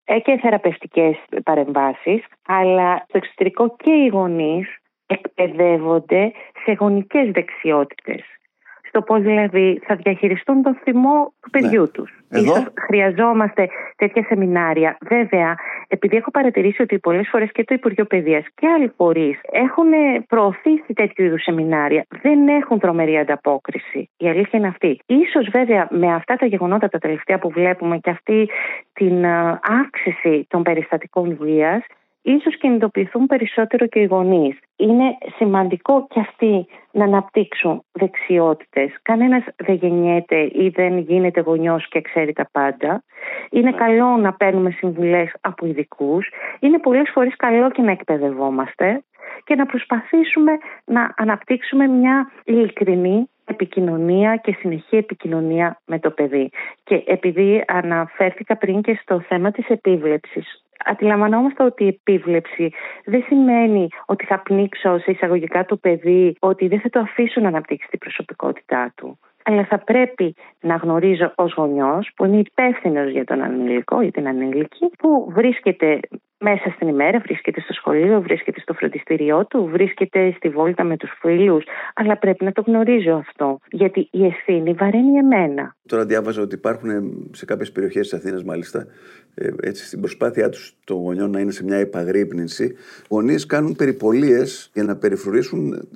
ε, 0.04 0.20
και 0.20 0.38
θεραπευτικές 0.42 1.16
παρεμβάσεις, 1.44 2.24
αλλά 2.48 3.06
στο 3.08 3.18
εξωτερικό 3.18 3.76
και 3.84 3.92
οι 3.92 4.08
γονείς 4.08 4.78
εκπαιδεύονται 5.06 6.32
σε 6.64 6.72
γονικές 6.72 7.32
δεξιότητες 7.32 8.39
στο 8.90 9.02
πώς 9.02 9.22
δηλαδή 9.22 9.82
θα 9.86 9.96
διαχειριστούν 9.96 10.62
τον 10.62 10.78
θυμό 10.84 11.34
του 11.42 11.50
παιδιού 11.50 11.82
ναι. 11.82 11.88
τους. 11.88 12.20
Ίσως 12.32 12.68
χρειαζόμαστε 12.88 13.70
τέτοια 13.96 14.24
σεμινάρια. 14.24 14.98
Βέβαια, 15.02 15.56
επειδή 15.88 16.16
έχω 16.16 16.32
παρατηρήσει 16.32 16.82
ότι 16.82 17.00
πολλές 17.00 17.28
φορές 17.32 17.52
και 17.52 17.64
το 17.64 17.74
Υπουργείο 17.74 18.06
Παιδείας 18.06 18.46
και 18.56 18.68
άλλοι 18.68 18.92
φορείς 18.98 19.40
έχουν 19.52 19.90
προωθήσει 20.28 20.94
τέτοιου 20.94 21.26
είδους 21.26 21.44
σεμινάρια, 21.44 22.06
δεν 22.22 22.48
έχουν 22.48 22.80
τρομερή 22.80 23.18
ανταπόκριση. 23.18 24.10
Η 24.18 24.28
αλήθεια 24.28 24.60
είναι 24.60 24.68
αυτή. 24.68 25.00
Ίσως 25.06 25.50
βέβαια 25.52 25.88
με 25.90 26.14
αυτά 26.14 26.36
τα 26.36 26.46
γεγονότα 26.46 26.90
τα 26.90 26.98
τελευταία 26.98 27.40
που 27.40 27.50
βλέπουμε 27.50 27.98
και 27.98 28.10
αυτή 28.10 28.50
την 28.94 29.24
ε, 29.24 29.60
αύξηση 29.62 30.46
των 30.50 30.64
περιστατικών 30.64 31.38
βίας, 31.40 31.84
ίσως 32.32 32.58
κινητοποιηθούν 32.58 33.26
περισσότερο 33.26 33.88
και 33.88 34.00
οι 34.00 34.06
γονείς. 34.06 34.60
Είναι 34.76 35.18
σημαντικό 35.36 36.08
και 36.10 36.20
αυτοί 36.20 36.68
να 36.92 37.04
αναπτύξουν 37.04 37.84
δεξιότητες. 37.92 38.94
Κανένας 39.02 39.44
δεν 39.56 39.76
γεννιέται 39.76 40.40
ή 40.40 40.72
δεν 40.76 40.98
γίνεται 40.98 41.42
γονιός 41.42 41.88
και 41.90 42.02
ξέρει 42.02 42.34
τα 42.34 42.50
πάντα. 42.52 43.04
Είναι 43.50 43.72
καλό 43.72 44.18
να 44.18 44.34
παίρνουμε 44.34 44.72
συμβουλές 44.72 45.32
από 45.42 45.66
ειδικούς. 45.66 46.32
Είναι 46.60 46.80
πολλές 46.80 47.10
φορές 47.14 47.36
καλό 47.36 47.72
και 47.72 47.82
να 47.82 47.92
εκπαιδευόμαστε 47.92 49.04
και 49.44 49.56
να 49.56 49.66
προσπαθήσουμε 49.66 50.52
να 50.86 51.14
αναπτύξουμε 51.18 51.88
μια 51.88 52.32
ειλικρινή 52.44 53.30
επικοινωνία 53.46 54.36
και 54.36 54.56
συνεχή 54.60 54.96
επικοινωνία 54.96 55.80
με 55.86 56.00
το 56.00 56.12
παιδί. 56.12 56.50
Και 56.84 57.04
επειδή 57.06 57.64
αναφέρθηκα 57.68 58.58
πριν 58.58 58.82
και 58.82 59.00
στο 59.02 59.20
θέμα 59.20 59.52
της 59.52 59.68
επίβλεψης, 59.68 60.64
αντιλαμβανόμαστε 60.86 61.64
ότι 61.64 61.84
η 61.84 61.88
επίβλεψη 61.88 62.72
δεν 63.06 63.24
σημαίνει 63.28 63.88
ότι 64.06 64.26
θα 64.26 64.40
πνίξω 64.40 65.00
σε 65.00 65.12
εισαγωγικά 65.12 65.66
το 65.66 65.76
παιδί, 65.76 66.36
ότι 66.40 66.68
δεν 66.68 66.80
θα 66.80 66.90
το 66.90 67.00
αφήσω 67.00 67.42
να 67.42 67.48
αναπτύξει 67.48 67.88
την 67.90 68.00
προσωπικότητά 68.00 68.94
του. 68.96 69.20
Αλλά 69.44 69.66
θα 69.66 69.78
πρέπει 69.80 70.36
να 70.62 70.76
γνωρίζω 70.76 71.32
ως 71.36 71.54
γονιός, 71.54 72.12
που 72.16 72.26
είναι 72.26 72.38
υπεύθυνος 72.38 73.12
για 73.12 73.26
τον 73.26 73.42
ανήλικο 73.42 74.02
ή 74.02 74.12
την 74.12 74.28
ανήλικη, 74.28 74.90
που 74.98 75.32
βρίσκεται 75.32 76.00
μέσα 76.40 76.72
στην 76.76 76.88
ημέρα, 76.88 77.20
βρίσκεται 77.20 77.62
στο 77.62 77.74
σχολείο, 77.74 78.22
βρίσκεται 78.22 78.60
στο 78.60 78.74
φροντιστήριό 78.74 79.46
του, 79.46 79.70
βρίσκεται 79.72 80.34
στη 80.38 80.50
βόλτα 80.50 80.84
με 80.84 80.98
τους 80.98 81.12
φίλους, 81.20 81.64
αλλά 81.96 82.18
πρέπει 82.18 82.44
να 82.44 82.52
το 82.52 82.62
γνωρίζω 82.62 83.14
αυτό, 83.14 83.60
γιατί 83.72 84.08
η 84.12 84.26
ευθύνη 84.26 84.74
βαραίνει 84.74 85.18
εμένα. 85.18 85.76
Τώρα 85.88 86.06
διάβαζα 86.06 86.42
ότι 86.42 86.56
υπάρχουν 86.56 86.90
σε 87.32 87.46
κάποιες 87.46 87.72
περιοχές 87.72 88.10
της 88.10 88.20
Αθήνας 88.20 88.44
μάλιστα, 88.44 88.86
ε, 89.36 89.50
έτσι 89.62 89.86
στην 89.86 90.00
προσπάθειά 90.00 90.50
τους 90.50 90.78
των 90.84 90.98
γονιών 90.98 91.30
να 91.30 91.40
είναι 91.40 91.52
σε 91.52 91.64
μια 91.64 91.78
επαγρύπνηση, 91.78 92.76
γονείς 93.10 93.46
κάνουν 93.46 93.76
περιπολίες 93.76 94.70
για 94.74 94.84
να 94.84 94.96
περιφρουρήσουν 94.96 95.88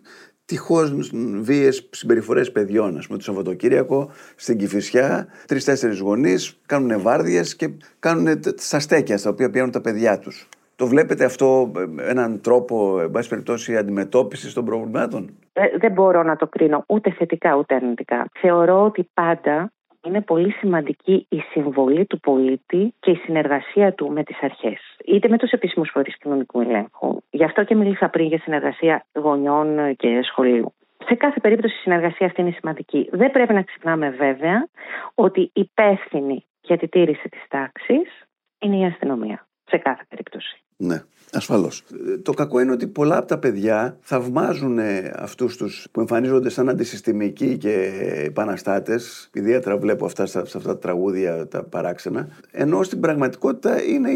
τυχώς 0.46 1.12
βίαιε 1.42 1.70
συμπεριφορές 1.72 2.52
παιδιών. 2.52 2.98
Α 2.98 3.04
πούμε, 3.06 3.18
το 3.18 3.24
Σαββατοκύριακο 3.24 4.10
στην 4.36 4.58
Κυφυσιά, 4.58 5.28
τρει-τέσσερι 5.48 5.98
γονείς 5.98 6.60
κάνουν 6.66 7.02
βάρδιες 7.02 7.56
και 7.56 7.70
κάνουν 8.00 8.40
στα 8.56 8.80
στέκια 8.80 9.18
στα 9.18 9.30
οποία 9.30 9.50
πιάνουν 9.50 9.72
τα 9.72 9.82
παιδιά 9.82 10.20
τους. 10.20 10.50
Το 10.76 10.88
βλέπετε 10.88 11.26
αυτό 11.26 11.72
ε, 11.98 12.10
έναν 12.10 12.42
τρόπο, 12.42 13.00
εν 13.02 13.12
πάση 13.12 13.30
περιπτώσει, 13.30 13.78
αντιμετώπισης 13.78 14.54
των 14.54 14.66
προβλημάτων; 14.66 15.38
Ε, 15.54 15.78
δεν 15.78 15.92
μπορώ 15.92 16.24
να 16.24 16.36
το 16.36 16.48
κρίνω 16.48 16.84
ούτε 16.88 17.12
θετικά 17.12 17.56
ούτε 17.56 17.76
αρνητικά. 17.76 18.30
Θεωρώ 18.40 18.84
ότι 18.84 19.10
πάντα 19.14 19.72
είναι 20.06 20.22
πολύ 20.22 20.52
σημαντική 20.52 21.26
η 21.30 21.40
συμβολή 21.40 22.06
του 22.06 22.20
πολίτη 22.20 22.94
και 23.00 23.12
η 23.12 23.16
συνεργασία 23.16 23.94
του 23.94 24.12
με 24.12 24.24
τις 24.24 24.38
αρχές, 24.42 24.80
είτε 25.06 25.28
με 25.28 25.38
τους 25.38 25.52
επίσημους 25.52 25.90
φορείς 25.90 26.18
κοινωνικού 26.18 26.62
ελέγχου. 26.62 27.18
Γι' 27.30 27.44
αυτό 27.44 27.64
και 27.64 27.76
μίλησα 27.76 28.10
πριν 28.10 28.26
για 28.26 28.40
συνεργασία 28.40 29.06
γονιών 29.14 29.96
και 29.96 30.22
σχολείου. 30.24 30.74
Σε 31.06 31.16
κάθε 31.16 31.40
περίπτωση 31.40 31.76
η 31.76 31.82
συνεργασία 31.82 32.28
αυτή 32.28 32.42
είναι 32.42 32.52
σημαντική. 32.52 33.10
Δεν 33.12 33.32
πρέπει 33.32 33.54
να 33.54 33.62
ξεχνάμε 33.62 34.10
βέβαια 34.10 34.68
ότι 35.16 35.52
υπεύθυνη 35.54 36.46
για 36.62 36.78
τη 36.78 36.88
τήρηση 36.88 37.30
της 37.30 37.42
τάξης 37.48 38.28
είναι 38.60 38.78
η 38.78 38.86
αστυνομία. 38.86 39.48
Σε 39.66 39.78
κάθε 39.78 40.06
περίπτωση. 40.10 40.63
Ναι. 40.84 41.02
Ασφαλώς. 41.36 41.84
Το 42.24 42.32
κακό 42.32 42.60
είναι 42.60 42.72
ότι 42.72 42.88
πολλά 42.88 43.18
από 43.18 43.28
τα 43.28 43.40
παιδιά 43.40 43.98
θαυμάζουν 44.02 44.80
αυτούς 45.16 45.58
τους 45.58 45.88
που 45.92 46.00
εμφανίζονται 46.00 46.50
σαν 46.50 46.70
αντισυστημικοί 46.70 47.58
και 47.58 47.92
επαναστάτες. 48.26 49.30
Ιδιαίτερα 49.34 49.78
βλέπω 49.78 50.06
αυτά, 50.06 50.26
σε 50.26 50.40
αυτά 50.40 50.60
τα 50.60 50.78
τραγούδια 50.78 51.48
τα 51.48 51.64
παράξενα. 51.64 52.28
Ενώ 52.52 52.84
στην 52.84 53.00
πραγματικότητα 53.00 53.84
είναι 53.84 54.10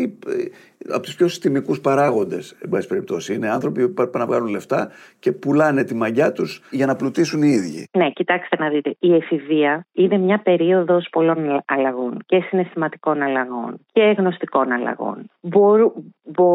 από 0.89 1.01
τους 1.01 1.15
πιο 1.15 1.27
συστημικούς 1.27 1.81
παράγοντες, 1.81 2.55
εν 2.61 2.69
πάση 2.69 2.87
περιπτώσει. 2.87 3.33
Είναι 3.33 3.49
άνθρωποι 3.49 3.89
που 3.89 3.93
πάνε 3.93 4.09
να 4.13 4.25
βγάλουν 4.25 4.47
λεφτά 4.47 4.89
και 5.19 5.31
πουλάνε 5.31 5.83
τη 5.83 5.95
μαγιά 5.95 6.31
τους 6.31 6.61
για 6.71 6.85
να 6.85 6.95
πλουτίσουν 6.95 7.41
οι 7.41 7.49
ίδιοι. 7.49 7.87
Ναι, 7.97 8.09
κοιτάξτε 8.09 8.55
να 8.59 8.69
δείτε. 8.69 8.95
Η 8.99 9.13
εφηβεία 9.15 9.85
είναι 9.93 10.17
μια 10.17 10.41
περίοδος 10.41 11.07
πολλών 11.11 11.63
αλλαγών 11.65 12.17
και 12.25 12.39
συναισθηματικών 12.39 13.21
αλλαγών 13.21 13.77
και 13.91 14.15
γνωστικών 14.17 14.71
αλλαγών. 14.71 15.29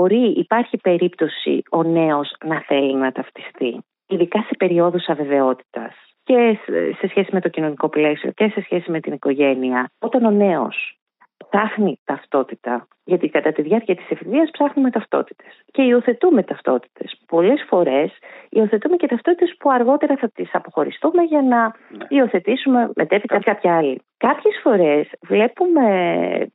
Μπορεί, 0.03 0.33
υπάρχει 0.37 0.77
περίπτωση 0.77 1.63
ο 1.71 1.83
νέος 1.83 2.35
να 2.45 2.61
θέλει 2.61 2.95
να 2.95 3.13
ταυτιστεί, 3.13 3.85
ειδικά 4.07 4.43
σε 4.43 4.55
περιόδους 4.59 5.09
αβεβαιότητας 5.09 5.95
και 6.25 6.59
σε 6.99 7.07
σχέση 7.09 7.29
με 7.33 7.41
το 7.41 7.49
κοινωνικό 7.49 7.89
πλαίσιο 7.89 8.31
και 8.31 8.49
σε 8.49 8.61
σχέση 8.63 8.91
με 8.91 9.01
την 9.01 9.13
οικογένεια. 9.13 9.91
Όταν 9.99 10.25
ο 10.25 10.31
νέος 10.31 10.99
ψάχνει 11.53 12.01
ταυτότητα, 12.05 12.87
γιατί 13.05 13.29
κατά 13.29 13.53
τη 13.53 13.63
διάρκεια 13.63 13.97
της 13.97 14.11
εφηβείας 14.11 14.51
ψάχνουμε 14.51 14.91
ταυτότητες 14.91 15.63
και 15.71 15.83
υιοθετούμε 15.83 16.43
ταυτότητες. 16.43 17.23
Πολλές 17.27 17.65
φορές 17.69 18.11
υιοθετούμε 18.49 18.97
και 18.97 19.07
ταυτότητες 19.07 19.55
που 19.59 19.71
αργότερα 19.71 20.17
θα 20.17 20.29
τις 20.29 20.49
αποχωριστούμε 20.53 21.23
για 21.23 21.43
να 21.43 21.61
ναι. 21.67 22.05
υιοθετήσουμε 22.09 22.91
μετέπειτα 22.95 23.39
κάποια 23.39 23.77
άλλη. 23.77 24.03
Κάποιες 24.17 24.61
φορές 24.63 25.09
βλέπουμε 25.21 25.87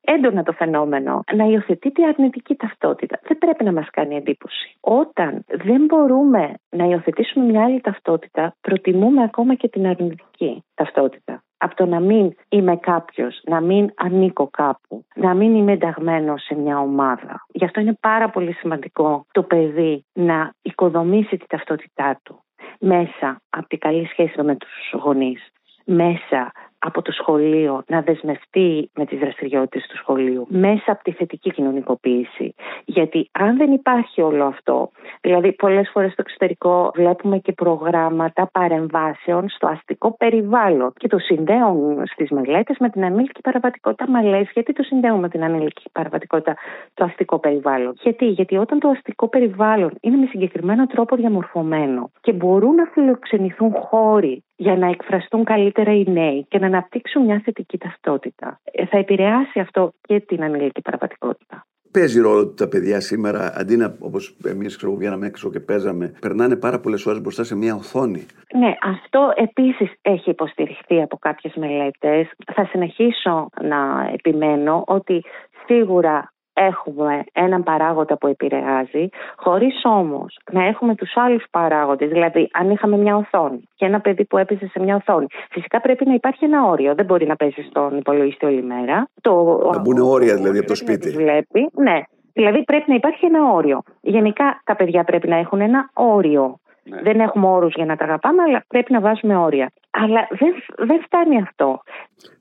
έντονα 0.01 0.43
το 0.43 0.51
φαινόμενο 0.51 1.23
να 1.33 1.43
υιοθετείται 1.43 2.05
αρνητική 2.05 2.55
ταυτότητα. 2.55 3.19
Δεν 3.23 3.37
πρέπει 3.37 3.63
να 3.63 3.71
μας 3.71 3.89
κάνει 3.91 4.15
εντύπωση. 4.15 4.75
Όταν 4.79 5.43
δεν 5.47 5.85
μπορούμε 5.85 6.53
να 6.69 6.85
υιοθετήσουμε 6.85 7.45
μια 7.45 7.63
άλλη 7.63 7.81
ταυτότητα, 7.81 8.55
προτιμούμε 8.61 9.23
ακόμα 9.23 9.55
και 9.55 9.67
την 9.67 9.87
αρνητική 9.87 10.63
ταυτότητα 10.73 11.41
από 11.57 11.75
το 11.75 11.85
να 11.85 11.99
μην 11.99 12.35
είμαι 12.49 12.75
κάποιος, 12.75 13.41
να 13.43 13.61
μην 13.61 13.89
ανήκω 13.95 14.47
κάπου, 14.47 15.05
να 15.15 15.33
μην 15.33 15.55
είμαι 15.55 15.71
ενταγμένος 15.71 16.43
σε 16.43 16.55
μια 16.55 16.79
ομάδα. 16.79 17.45
Γι' 17.47 17.65
αυτό 17.65 17.79
είναι 17.79 17.97
πάρα 17.99 18.29
πολύ 18.29 18.53
σημαντικό 18.53 19.25
το 19.31 19.43
παιδί 19.43 20.05
να 20.13 20.53
οικοδομήσει 20.61 21.37
τη 21.37 21.47
ταυτότητά 21.47 22.19
του 22.23 22.43
μέσα 22.79 23.41
από 23.49 23.67
την 23.67 23.79
καλή 23.79 24.05
σχέση 24.05 24.41
με 24.41 24.55
τους 24.55 25.01
γονείς, 25.01 25.51
μέσα 25.85 26.51
από 26.79 27.01
το 27.01 27.11
σχολείο 27.11 27.83
να 27.87 28.01
δεσμευτεί 28.01 28.89
με 28.93 29.05
τις 29.05 29.19
δραστηριότητες 29.19 29.87
του 29.87 29.97
σχολείου 29.97 30.47
μέσα 30.49 30.91
από 30.91 31.03
τη 31.03 31.11
θετική 31.11 31.51
κοινωνικοποίηση. 31.51 32.53
Γιατί 32.85 33.29
αν 33.31 33.57
δεν 33.57 33.71
υπάρχει 33.71 34.21
όλο 34.21 34.45
αυτό, 34.45 34.89
δηλαδή 35.21 35.51
πολλές 35.51 35.89
φορές 35.93 36.11
στο 36.11 36.21
εξωτερικό 36.25 36.91
βλέπουμε 36.95 37.37
και 37.37 37.51
προγράμματα 37.51 38.49
παρεμβάσεων 38.51 39.49
στο 39.49 39.67
αστικό 39.67 40.17
περιβάλλον 40.17 40.93
και 40.95 41.07
το 41.07 41.17
συνδέουν 41.17 42.03
στις 42.05 42.29
μελέτες 42.29 42.77
με 42.79 42.89
την 42.89 43.03
ανήλικη 43.05 43.41
παραβατικότητα. 43.41 44.09
Μα 44.09 44.23
λες 44.23 44.49
γιατί 44.53 44.73
το 44.73 44.83
συνδέουν 44.83 45.19
με 45.19 45.29
την 45.29 45.43
ανήλικη 45.43 45.89
παραβατικότητα 45.91 46.55
το 46.93 47.03
αστικό 47.03 47.39
περιβάλλον; 47.39 47.93
Γιατί, 48.01 48.25
γιατί 48.25 48.57
όταν 48.57 48.79
το 48.79 48.89
αστικό 48.89 49.27
περιβάλλον 49.27 49.91
είναι 50.01 50.17
με 50.17 50.25
συγκεκριμένο 50.25 50.87
τρόπο 50.87 51.15
διαμορφωμένο 51.15 52.11
και 52.21 52.33
μπορούν 52.33 52.75
να 52.75 52.85
φιλοξενηθούν 52.85 53.73
χώροι 53.73 54.43
για 54.57 54.75
να 54.77 54.87
εκφραστούν 54.87 55.43
καλύτερα 55.43 55.93
οι 55.93 56.03
νέοι 56.07 56.45
και 56.49 56.59
να 56.59 56.65
αναπτύξουν 56.65 57.23
μια 57.23 57.41
θετική 57.43 57.77
ταυτότητα. 57.77 58.59
Ε, 58.63 58.85
θα 58.85 58.97
επηρεάσει 58.97 59.59
αυτό 59.59 59.93
και 60.01 60.19
την 60.19 60.43
ανηλική 60.43 60.81
παραβατικότητα. 60.81 61.65
Παίζει 61.91 62.21
ρόλο 62.21 62.39
ότι 62.39 62.55
τα 62.55 62.67
παιδιά 62.67 62.99
σήμερα, 62.99 63.53
αντί 63.55 63.75
να 63.75 63.95
όπως 63.99 64.37
εμείς 64.45 64.77
βγαίναμε 64.97 65.27
έξω 65.27 65.49
και 65.49 65.59
παίζαμε, 65.59 66.13
περνάνε 66.19 66.55
πάρα 66.55 66.79
πολλές 66.79 67.05
ώρες 67.05 67.21
μπροστά 67.21 67.43
σε 67.43 67.55
μια 67.55 67.75
οθόνη. 67.75 68.25
Ναι, 68.53 68.75
αυτό 68.83 69.31
επίσης 69.35 69.91
έχει 70.01 70.29
υποστηριχθεί 70.29 71.01
από 71.01 71.17
κάποιες 71.17 71.53
μελέτες. 71.55 72.31
Θα 72.53 72.65
συνεχίσω 72.65 73.49
να 73.61 74.09
επιμένω 74.13 74.83
ότι 74.87 75.23
σίγουρα 75.65 76.33
έχουμε 76.57 77.23
έναν 77.33 77.63
παράγοντα 77.63 78.17
που 78.17 78.27
επηρεάζει, 78.27 79.09
χωρίς 79.35 79.81
όμως 79.83 80.39
να 80.51 80.65
έχουμε 80.65 80.95
τους 80.95 81.11
άλλους 81.15 81.43
παράγοντες. 81.51 82.09
Δηλαδή, 82.09 82.49
αν 82.53 82.69
είχαμε 82.69 82.97
μια 82.97 83.15
οθόνη 83.15 83.69
και 83.75 83.85
ένα 83.85 83.99
παιδί 83.99 84.25
που 84.25 84.37
έπαιζε 84.37 84.67
σε 84.67 84.79
μια 84.79 84.95
οθόνη, 84.95 85.27
φυσικά 85.49 85.81
πρέπει 85.81 86.05
να 86.05 86.13
υπάρχει 86.13 86.45
ένα 86.45 86.65
όριο. 86.65 86.95
Δεν 86.95 87.05
μπορεί 87.05 87.25
να 87.27 87.35
παίζει 87.35 87.61
στον 87.69 87.97
υπολογιστή 87.97 88.45
όλη 88.45 88.63
μέρα. 88.63 89.07
Το... 89.21 89.59
Να 89.73 89.79
μπουν 89.79 89.97
όρια 89.97 90.35
δηλαδή 90.35 90.57
από 90.57 90.67
το 90.67 90.75
σπίτι. 90.75 91.09
Βλέπει. 91.09 91.69
Ναι. 91.73 92.01
Δηλαδή 92.33 92.63
πρέπει 92.63 92.85
να 92.87 92.95
υπάρχει 92.95 93.25
ένα 93.25 93.51
όριο. 93.51 93.81
Γενικά 94.01 94.61
τα 94.63 94.75
παιδιά 94.75 95.03
πρέπει 95.03 95.27
να 95.27 95.35
έχουν 95.35 95.61
ένα 95.61 95.89
όριο. 95.93 96.59
Ναι. 96.83 97.01
Δεν 97.01 97.19
έχουμε 97.19 97.47
όρους 97.47 97.73
για 97.75 97.85
να 97.85 97.95
τα 97.95 98.03
αγαπάμε, 98.03 98.41
αλλά 98.41 98.63
πρέπει 98.67 98.93
να 98.93 98.99
βάζουμε 98.99 99.35
όρια. 99.37 99.71
Αλλά 99.91 100.27
δεν, 100.29 100.53
δεν 100.77 101.01
φτάνει 101.01 101.41
αυτό. 101.41 101.81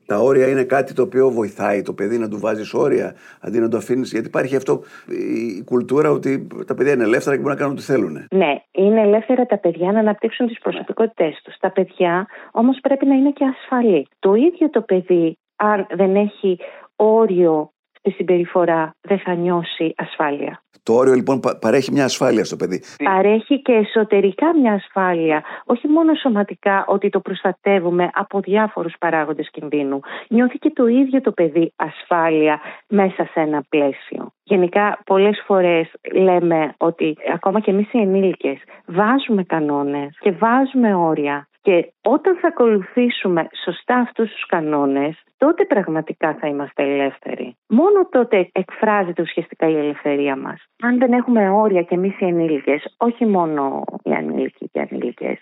Τα 0.07 0.17
όρια 0.17 0.47
είναι 0.47 0.63
κάτι 0.63 0.93
το 0.93 1.01
οποίο 1.01 1.29
βοηθάει 1.29 1.81
το 1.81 1.93
παιδί 1.93 2.17
να 2.17 2.29
του 2.29 2.39
βάζεις 2.39 2.73
όρια 2.73 3.15
αντί 3.41 3.59
να 3.59 3.69
το 3.69 3.77
αφήνεις. 3.77 4.11
Γιατί 4.11 4.27
υπάρχει 4.27 4.55
αυτό 4.55 4.83
η 5.07 5.63
κουλτούρα 5.63 6.11
ότι 6.11 6.47
τα 6.67 6.75
παιδιά 6.75 6.93
είναι 6.93 7.03
ελεύθερα 7.03 7.35
και 7.35 7.41
μπορούν 7.41 7.57
να 7.57 7.61
κάνουν 7.61 7.73
ό,τι 7.73 7.85
θέλουν. 7.85 8.27
Ναι, 8.31 8.61
είναι 8.71 9.01
ελεύθερα 9.01 9.45
τα 9.45 9.57
παιδιά 9.57 9.91
να 9.91 9.99
αναπτύξουν 9.99 10.47
τις 10.47 10.59
προσωπικότητές 10.59 11.41
τους. 11.43 11.57
Τα 11.59 11.71
παιδιά 11.71 12.27
όμως 12.51 12.77
πρέπει 12.81 13.05
να 13.05 13.15
είναι 13.15 13.31
και 13.31 13.45
ασφαλή. 13.45 14.07
Το 14.19 14.33
ίδιο 14.33 14.69
το 14.69 14.81
παιδί, 14.81 15.37
αν 15.55 15.87
δεν 15.89 16.15
έχει 16.15 16.59
όριο 16.95 17.71
στη 17.91 18.11
συμπεριφορά, 18.11 18.95
δεν 19.01 19.19
θα 19.19 19.33
νιώσει 19.33 19.93
ασφάλεια. 19.97 20.61
Το 20.87 20.93
όριο 20.93 21.13
λοιπόν 21.13 21.39
παρέχει 21.61 21.91
μια 21.91 22.03
ασφάλεια 22.03 22.43
στο 22.43 22.55
παιδί. 22.55 22.81
Παρέχει 23.03 23.61
και 23.61 23.71
εσωτερικά 23.71 24.57
μια 24.57 24.73
ασφάλεια. 24.73 25.43
Όχι 25.65 25.87
μόνο 25.87 26.13
σωματικά 26.13 26.85
ότι 26.87 27.09
το 27.09 27.19
προστατεύουμε 27.19 28.09
από 28.13 28.39
διάφορους 28.39 28.93
παράγοντες 28.99 29.49
κινδύνου. 29.51 29.99
Νιώθει 30.27 30.57
και 30.57 30.71
το 30.75 30.87
ίδιο 30.87 31.21
το 31.21 31.31
παιδί 31.31 31.73
ασφάλεια 31.75 32.59
μέσα 32.87 33.23
σε 33.23 33.39
ένα 33.39 33.63
πλαίσιο. 33.69 34.31
Γενικά 34.43 34.99
πολλές 35.05 35.43
φορές 35.45 35.91
λέμε 36.13 36.73
ότι 36.77 37.17
ακόμα 37.33 37.59
και 37.59 37.71
εμείς 37.71 37.93
οι 37.93 37.97
ενήλικες 37.97 38.57
βάζουμε 38.85 39.43
κανόνες 39.43 40.17
και 40.19 40.31
βάζουμε 40.31 40.95
όρια 40.95 41.47
και 41.67 41.93
όταν 42.01 42.37
θα 42.41 42.47
ακολουθήσουμε 42.47 43.47
σωστά 43.63 43.95
αυτούς 43.95 44.29
τους 44.31 44.45
κανόνες, 44.45 45.23
τότε 45.37 45.65
πραγματικά 45.65 46.37
θα 46.39 46.47
είμαστε 46.47 46.83
ελεύθεροι. 46.83 47.55
Μόνο 47.67 48.07
τότε 48.11 48.49
εκφράζεται 48.51 49.21
ουσιαστικά 49.21 49.69
η 49.69 49.77
ελευθερία 49.77 50.35
μας. 50.35 50.63
Αν 50.81 50.97
δεν 50.97 51.11
έχουμε 51.13 51.49
όρια 51.49 51.81
και 51.81 51.95
εμείς 51.95 52.19
οι 52.19 52.25
ενήλικες, 52.25 52.95
όχι 52.97 53.25
μόνο 53.25 53.83
οι 54.03 54.11
ανήλικοι 54.11 54.69
και 54.71 54.79
οι 54.79 54.87
ανήλικες, 54.89 55.37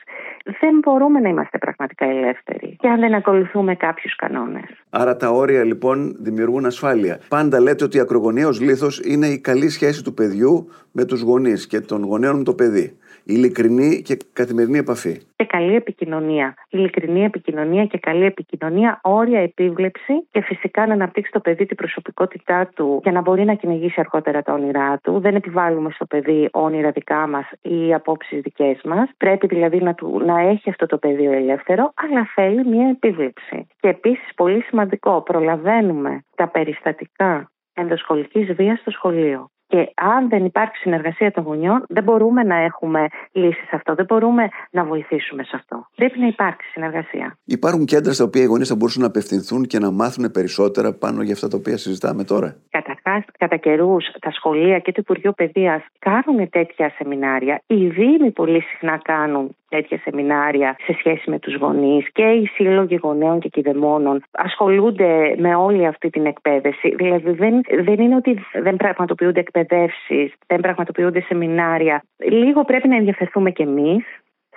δεν 0.60 0.80
μπορούμε 0.82 1.20
να 1.20 1.30
είμαστε 1.30 1.58
πραγματικά 1.58 2.06
ελεύθεροι 2.06 2.76
και 2.80 2.88
αν 2.88 3.00
δεν 3.00 3.14
ακολουθούμε 3.14 3.76
κάποιους 3.76 4.16
κανόνες. 4.16 4.70
Άρα 4.90 5.18
τα 5.18 5.30
όρια 5.30 5.64
λοιπόν 5.64 6.16
δημιουργούν 6.20 6.66
ασφάλεια. 6.66 7.20
Πάντα 7.28 7.60
λέτε 7.60 7.84
ότι 7.84 7.98
η 7.98 8.00
ακρογωνία 8.00 8.48
ω 8.48 8.52
λήθο 8.52 8.88
είναι 9.04 9.28
η 9.28 9.40
καλή 9.40 9.70
σχέση 9.70 10.04
του 10.04 10.14
παιδιού 10.14 10.68
με 10.92 11.06
τους 11.06 11.22
γονείς 11.22 11.68
και 11.68 11.80
των 11.80 12.04
γονέων 12.04 12.38
με 12.38 12.44
το 12.44 12.54
παιδί 12.54 12.98
ειλικρινή 13.26 14.02
και 14.02 14.18
καθημερινή 14.34 14.78
επαφή. 14.78 15.22
Και 15.36 15.46
καλή 15.46 15.76
επικοινωνία. 15.76 16.54
Ειλικρινή 16.70 17.24
επικοινωνία 17.24 17.86
και 17.86 17.98
καλή 17.98 18.26
επικοινωνία, 18.26 19.00
όρια 19.04 19.40
επίβλεψη 19.40 20.28
και 20.32 20.42
φυσικά 20.42 20.88
να 20.88 20.94
αναπτύξει 20.94 21.32
το 21.32 21.40
παιδί 21.40 21.66
την 21.66 21.76
προσωπικότητά 21.76 22.70
του 22.76 23.00
για 23.04 23.12
να 23.12 23.22
μπορεί 23.22 23.46
να 23.46 23.54
κυνηγήσει 23.54 24.00
αργότερα 24.00 24.42
τα 24.42 24.54
όνειρά 24.54 25.00
του. 25.04 25.20
Δεν 25.20 25.36
επιβάλλουμε 25.36 25.90
στο 25.92 26.06
παιδί 26.06 26.50
όνειρα 26.52 26.92
δικά 26.92 27.28
μας 27.28 27.46
ή 27.62 27.94
απόψεις 27.94 28.42
δικές 28.42 28.82
μας. 28.84 29.10
Πρέπει 29.18 29.48
δηλαδή 29.48 29.78
να, 29.82 29.94
του, 29.94 30.22
να 30.26 30.40
έχει 30.40 30.70
αυτό 30.70 30.86
το 30.86 30.98
πεδίο 30.98 31.32
ελεύθερο, 31.32 31.94
αλλά 31.96 32.30
θέλει 32.36 32.66
μια 32.68 32.90
επίβλεψη. 32.90 33.68
Και 33.80 33.88
επίσης, 33.88 34.34
πολύ 34.36 34.62
σημαντικό, 34.62 35.22
προλαβαίνουμε 35.22 36.24
τα 36.36 36.48
περιστατικά 36.48 37.52
ενδοσχολική 37.74 38.44
βίας 38.44 38.80
στο 38.80 38.92
σχολείο. 38.92 39.50
Και 39.76 39.92
αν 39.96 40.30
δεν 40.30 40.46
υπάρχει 40.46 40.76
συνεργασία 40.76 41.32
των 41.32 41.44
γονιών, 41.44 41.86
δεν 41.88 42.04
μπορούμε 42.04 42.44
να 42.44 42.56
έχουμε 42.56 43.08
λύσεις 43.32 43.68
σε 43.68 43.76
αυτό. 43.76 43.96
Δεν 43.96 44.06
μπορούμε 44.06 44.50
να 44.72 44.84
βοηθήσουμε 44.84 45.44
σε 45.44 45.52
αυτό. 45.56 45.88
Πρέπει 45.96 46.20
να 46.20 46.28
υπάρξει 46.28 46.68
συνεργασία. 46.70 47.38
Υπάρχουν 47.46 47.86
κέντρα 47.86 48.14
στα 48.14 48.24
οποία 48.24 48.42
οι 48.42 48.46
γονείς 48.46 48.68
θα 48.68 48.76
μπορούσαν 48.76 49.02
να 49.02 49.08
απευθυνθούν 49.08 49.66
και 49.66 49.80
να 49.80 49.92
μάθουν 49.92 50.32
περισσότερα 50.32 50.94
πάνω 50.94 51.22
για 51.22 51.34
αυτά 51.34 51.48
τα 51.48 51.58
οποία 51.58 51.78
συζητάμε 51.78 52.24
τώρα; 52.24 52.56
Καταρχάς, 52.70 53.24
κατά 53.38 53.56
καιρούς, 53.56 54.06
τα 54.20 54.32
σχολεία 54.32 54.80
και 54.80 54.92
το 54.92 54.98
Υπουργείο 55.02 55.32
Παιδείας 55.32 55.82
κάνουν 56.00 56.50
τέτοια 56.50 56.94
σεμινάρια. 56.98 57.62
Οι 57.68 57.88
Δήμοι 57.88 58.32
πολύ 58.32 58.62
συχνά 58.62 59.00
κάνουν 59.04 59.56
τέτοια 59.70 60.00
σεμινάρια 60.04 60.76
σε 60.86 60.94
σχέση 61.00 61.30
με 61.30 61.40
τους 61.40 61.56
γονείς 61.56 62.12
και 62.12 62.24
οι 62.24 62.46
σύλλογοι 62.46 63.00
γονέων 63.04 63.40
και 63.40 63.50
κυδεμόνων 63.50 64.24
ασχολούνται 64.32 65.36
με 65.38 65.56
όλη 65.56 65.86
αυτή 65.86 66.10
την 66.10 66.26
εκπαίδευση. 66.26 66.96
Δηλαδή 66.96 67.32
δεν, 67.32 67.62
δεν 67.84 68.00
είναι 68.00 68.16
ότι 68.16 68.40
δεν 68.64 68.76
πραγματοποιούνται 68.76 69.40
εκπαιδεύσεις, 69.66 70.34
δεν 70.48 70.60
πραγματοποιούνται 70.60 71.22
σεμινάρια. 71.22 72.04
Λίγο 72.18 72.64
πρέπει 72.64 72.88
να 72.88 72.96
ενδιαφερθούμε 72.96 73.52
κι 73.52 73.62
εμείς 73.62 74.06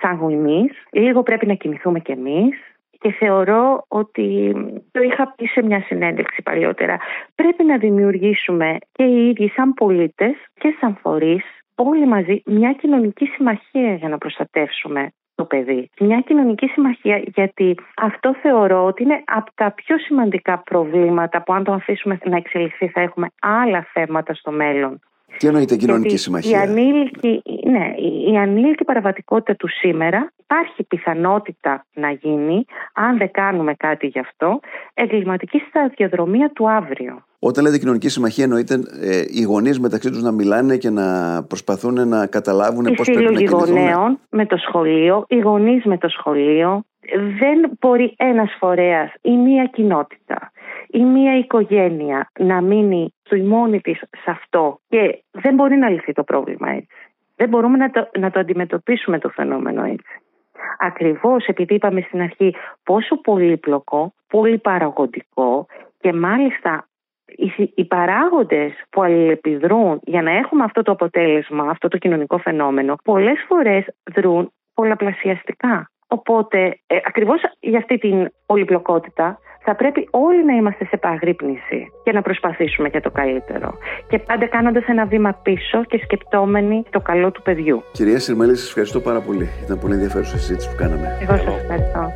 σαν 0.01 0.15
γονείς, 0.15 0.71
λίγο 0.91 1.23
πρέπει 1.23 1.45
να 1.45 1.53
κινηθούμε 1.53 1.99
κι 1.99 2.11
εμείς 2.11 2.57
και 2.99 3.11
θεωρώ 3.11 3.85
ότι 3.87 4.55
το 4.91 5.01
είχα 5.01 5.33
πει 5.37 5.45
σε 5.45 5.63
μια 5.63 5.81
συνέντευξη 5.81 6.41
παλιότερα. 6.41 6.97
Πρέπει 7.35 7.63
να 7.63 7.77
δημιουργήσουμε 7.77 8.77
και 8.91 9.03
οι 9.03 9.29
ίδιοι 9.29 9.51
σαν 9.55 9.73
πολίτες 9.73 10.35
και 10.53 10.75
σαν 10.79 10.97
φορείς 11.01 11.43
όλοι 11.75 12.05
μαζί 12.07 12.41
μια 12.45 12.73
κοινωνική 12.73 13.25
συμμαχία 13.25 13.93
για 13.93 14.09
να 14.09 14.17
προστατεύσουμε 14.17 15.09
το 15.39 15.45
παιδί. 15.45 15.89
Μια 15.99 16.19
κοινωνική 16.19 16.67
συμμαχία 16.67 17.21
γιατί 17.25 17.75
αυτό 17.95 18.35
θεωρώ 18.41 18.85
ότι 18.85 19.03
είναι 19.03 19.23
από 19.25 19.51
τα 19.55 19.71
πιο 19.71 19.97
σημαντικά 19.97 20.57
προβλήματα 20.57 21.43
που 21.43 21.53
αν 21.53 21.63
το 21.63 21.73
αφήσουμε 21.73 22.19
να 22.23 22.35
εξελιχθεί 22.35 22.87
θα 22.87 23.01
έχουμε 23.01 23.27
άλλα 23.39 23.87
θέματα 23.93 24.33
στο 24.33 24.51
μέλλον. 24.51 24.99
Τι 25.39 25.47
εννοείται 25.47 25.75
κοινωνική 25.75 26.17
συμμαχία; 26.17 26.57
Η 26.57 26.61
ανήλικη, 26.61 27.41
ναι, 27.63 27.93
η 28.31 28.37
ανήλικη 28.37 28.83
παραβατικότητα 28.83 29.55
του 29.55 29.67
σήμερα 29.67 30.31
υπάρχει 30.43 30.83
πιθανότητα 30.83 31.85
να 31.93 32.11
γίνει, 32.11 32.65
αν 32.93 33.17
δεν 33.17 33.31
κάνουμε 33.31 33.73
κάτι 33.73 34.07
γι' 34.07 34.19
αυτό, 34.19 34.59
εγκληματική 34.93 35.61
σταδιοδρομία 35.69 36.51
του 36.53 36.69
αύριο. 36.69 37.23
Όταν 37.39 37.63
λέτε 37.63 37.77
κοινωνική 37.77 38.09
συμμαχία, 38.09 38.43
εννοείται 38.43 38.73
ε, 39.01 39.23
οι 39.27 39.41
γονείς 39.41 39.79
μεταξύ 39.79 40.09
τους 40.09 40.21
να 40.21 40.31
μιλάνε 40.31 40.77
και 40.77 40.89
να 40.89 41.07
προσπαθούν 41.43 42.07
να 42.07 42.25
καταλάβουν 42.25 42.93
πώς 42.95 43.09
πρέπει 43.11 43.23
να 43.23 43.31
κινηθούν. 43.31 43.59
Οι 43.59 43.69
γονέων 43.69 44.19
με 44.29 44.45
το 44.45 44.57
σχολείο, 44.57 45.25
οι 45.27 45.39
γονείς 45.39 45.83
με 45.85 45.97
το 45.97 46.07
σχολείο. 46.09 46.83
Δεν 47.39 47.71
μπορεί 47.79 48.13
ένας 48.17 48.55
φορέας 48.59 49.13
ή 49.21 49.31
μία 49.31 49.65
κοινότητα 49.65 50.51
ή 50.91 51.03
μία 51.03 51.37
οικογένεια 51.37 52.31
να 52.39 52.61
μείνει 52.61 53.13
στη 53.23 53.41
μόνη 53.41 53.81
της 53.81 53.99
σε 53.99 54.31
αυτό 54.31 54.79
και 54.87 55.23
δεν 55.31 55.53
μπορεί 55.53 55.75
να 55.75 55.89
λυθεί 55.89 56.13
το 56.13 56.23
πρόβλημα 56.23 56.69
έτσι. 56.69 56.97
Δεν 57.35 57.49
μπορούμε 57.49 57.77
να 57.77 57.89
το, 57.91 58.09
να 58.19 58.31
το 58.31 58.39
αντιμετωπίσουμε 58.39 59.19
το 59.19 59.29
φαινόμενο 59.29 59.83
έτσι. 59.83 60.21
Ακριβώς 60.79 61.45
επειδή 61.45 61.73
είπαμε 61.73 62.01
στην 62.01 62.21
αρχή 62.21 62.55
πόσο 62.83 63.21
πολύπλοκο, 63.21 64.13
πολύ 64.27 64.57
παραγωγικό 64.57 65.65
και 65.99 66.13
μάλιστα 66.13 66.87
οι 67.75 67.85
παράγοντες 67.85 68.71
που 68.89 69.01
αλληλεπιδρούν 69.01 69.99
για 70.03 70.21
να 70.21 70.31
έχουμε 70.31 70.63
αυτό 70.63 70.81
το 70.81 70.91
αποτέλεσμα, 70.91 71.69
αυτό 71.69 71.87
το 71.87 71.97
κοινωνικό 71.97 72.37
φαινόμενο, 72.37 72.95
πολλές 73.03 73.45
φορές 73.47 73.85
δρούν 74.13 74.51
πολλαπλασιαστικά. 74.73 75.91
Οπότε, 76.07 76.79
ε, 76.87 76.95
ακριβώς 77.05 77.41
για 77.59 77.77
αυτή 77.77 77.97
την 77.97 78.29
πολυπλοκότητα, 78.45 79.39
θα 79.59 79.75
πρέπει 79.75 80.07
όλοι 80.11 80.45
να 80.45 80.53
είμαστε 80.53 80.85
σε 80.85 80.97
παγρύπνηση 80.97 81.91
και 82.03 82.11
να 82.11 82.21
προσπαθήσουμε 82.21 82.87
για 82.87 83.01
το 83.01 83.11
καλύτερο. 83.11 83.77
Και 84.09 84.19
πάντα 84.19 84.47
κάνοντας 84.47 84.83
ένα 84.87 85.05
βήμα 85.05 85.39
πίσω 85.43 85.83
και 85.83 85.99
σκεπτόμενοι 86.03 86.83
το 86.89 86.99
καλό 86.99 87.31
του 87.31 87.41
παιδιού. 87.41 87.83
Κυρία 87.91 88.19
Συρμαλή, 88.19 88.55
σας 88.55 88.67
ευχαριστώ 88.67 88.99
πάρα 88.99 89.19
πολύ. 89.19 89.49
Ήταν 89.63 89.79
πολύ 89.79 89.93
ενδιαφέρουσα 89.93 90.37
συζήτηση 90.37 90.69
που 90.69 90.75
κάναμε. 90.75 91.17
Εγώ 91.21 91.35
σας 91.37 91.61
ευχαριστώ. 91.61 92.11